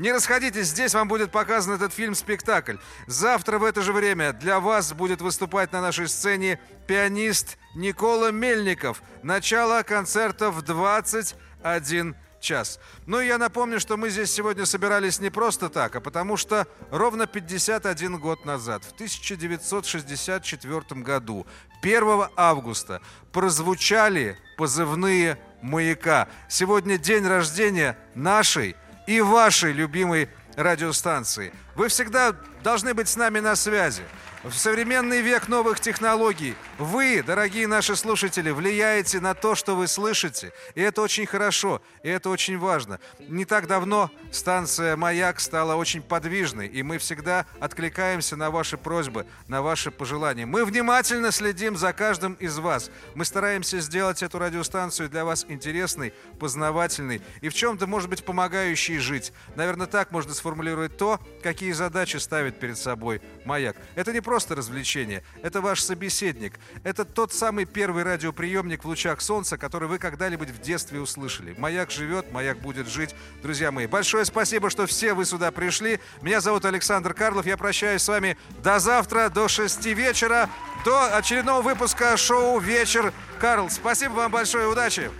Не 0.00 0.12
расходитесь, 0.12 0.68
здесь 0.68 0.94
вам 0.94 1.08
будет 1.08 1.30
показан 1.30 1.74
этот 1.74 1.92
фильм-спектакль. 1.92 2.76
Завтра 3.06 3.58
в 3.58 3.64
это 3.64 3.82
же 3.82 3.92
время 3.92 4.32
для 4.32 4.58
вас 4.58 4.94
будет 4.94 5.20
выступать 5.20 5.72
на 5.72 5.82
нашей 5.82 6.08
сцене 6.08 6.58
пианист 6.86 7.58
Никола 7.74 8.30
Мельников. 8.30 9.02
Начало 9.22 9.82
концерта 9.82 10.50
в 10.50 10.62
21 10.62 12.16
час. 12.40 12.80
Ну 13.04 13.20
и 13.20 13.26
я 13.26 13.36
напомню, 13.36 13.78
что 13.78 13.98
мы 13.98 14.08
здесь 14.08 14.32
сегодня 14.32 14.64
собирались 14.64 15.20
не 15.20 15.28
просто 15.28 15.68
так, 15.68 15.94
а 15.94 16.00
потому 16.00 16.38
что 16.38 16.66
ровно 16.90 17.26
51 17.26 18.18
год 18.18 18.46
назад, 18.46 18.84
в 18.84 18.92
1964 18.92 21.02
году, 21.02 21.46
1 21.82 22.28
августа, 22.36 23.02
прозвучали 23.32 24.38
позывные 24.56 25.38
«Маяка». 25.60 26.26
Сегодня 26.48 26.96
день 26.96 27.26
рождения 27.26 27.98
нашей 28.14 28.76
и 29.06 29.20
вашей 29.20 29.72
любимой 29.72 30.28
радиостанции. 30.56 31.52
Вы 31.80 31.88
всегда 31.88 32.36
должны 32.62 32.92
быть 32.92 33.08
с 33.08 33.16
нами 33.16 33.40
на 33.40 33.56
связи. 33.56 34.02
В 34.42 34.54
современный 34.54 35.20
век 35.20 35.48
новых 35.48 35.80
технологий 35.80 36.54
вы, 36.78 37.22
дорогие 37.22 37.66
наши 37.66 37.94
слушатели, 37.94 38.50
влияете 38.50 39.20
на 39.20 39.34
то, 39.34 39.54
что 39.54 39.76
вы 39.76 39.86
слышите. 39.86 40.54
И 40.74 40.80
это 40.80 41.02
очень 41.02 41.26
хорошо, 41.26 41.82
и 42.02 42.08
это 42.08 42.30
очень 42.30 42.58
важно. 42.58 43.00
Не 43.18 43.44
так 43.44 43.66
давно 43.66 44.10
станция 44.32 44.96
«Маяк» 44.96 45.40
стала 45.40 45.74
очень 45.74 46.00
подвижной, 46.00 46.68
и 46.68 46.82
мы 46.82 46.96
всегда 46.96 47.44
откликаемся 47.60 48.34
на 48.34 48.50
ваши 48.50 48.78
просьбы, 48.78 49.26
на 49.46 49.60
ваши 49.60 49.90
пожелания. 49.90 50.46
Мы 50.46 50.64
внимательно 50.64 51.32
следим 51.32 51.76
за 51.76 51.92
каждым 51.92 52.32
из 52.34 52.56
вас. 52.56 52.90
Мы 53.14 53.26
стараемся 53.26 53.80
сделать 53.80 54.22
эту 54.22 54.38
радиостанцию 54.38 55.10
для 55.10 55.26
вас 55.26 55.44
интересной, 55.50 56.14
познавательной 56.38 57.20
и 57.42 57.50
в 57.50 57.54
чем-то, 57.54 57.86
может 57.86 58.08
быть, 58.08 58.24
помогающей 58.24 58.96
жить. 58.96 59.34
Наверное, 59.54 59.86
так 59.86 60.12
можно 60.12 60.32
сформулировать 60.32 60.96
то, 60.96 61.20
какие 61.42 61.69
задачи 61.72 62.16
ставит 62.16 62.58
перед 62.58 62.78
собой 62.78 63.20
«Маяк». 63.44 63.76
Это 63.94 64.12
не 64.12 64.20
просто 64.20 64.54
развлечение, 64.54 65.22
это 65.42 65.60
ваш 65.60 65.80
собеседник. 65.80 66.58
Это 66.84 67.04
тот 67.04 67.32
самый 67.32 67.64
первый 67.64 68.02
радиоприемник 68.02 68.84
в 68.84 68.88
лучах 68.88 69.20
солнца, 69.20 69.56
который 69.58 69.88
вы 69.88 69.98
когда-нибудь 69.98 70.50
в 70.50 70.60
детстве 70.60 71.00
услышали. 71.00 71.54
«Маяк 71.58 71.90
живет, 71.90 72.32
маяк 72.32 72.58
будет 72.58 72.88
жить». 72.88 73.14
Друзья 73.42 73.70
мои, 73.72 73.86
большое 73.86 74.24
спасибо, 74.24 74.70
что 74.70 74.86
все 74.86 75.14
вы 75.14 75.24
сюда 75.24 75.50
пришли. 75.50 76.00
Меня 76.22 76.40
зовут 76.40 76.64
Александр 76.64 77.14
Карлов. 77.14 77.46
Я 77.46 77.56
прощаюсь 77.56 78.02
с 78.02 78.08
вами 78.08 78.36
до 78.62 78.78
завтра, 78.78 79.28
до 79.28 79.48
6 79.48 79.86
вечера, 79.86 80.48
до 80.84 81.16
очередного 81.16 81.62
выпуска 81.62 82.16
шоу 82.16 82.58
«Вечер 82.58 83.12
Карл». 83.38 83.70
Спасибо 83.70 84.12
вам 84.12 84.32
большое, 84.32 84.66
удачи. 84.66 85.10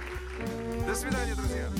До 0.86 0.94
свидания, 0.94 1.34
друзья. 1.34 1.79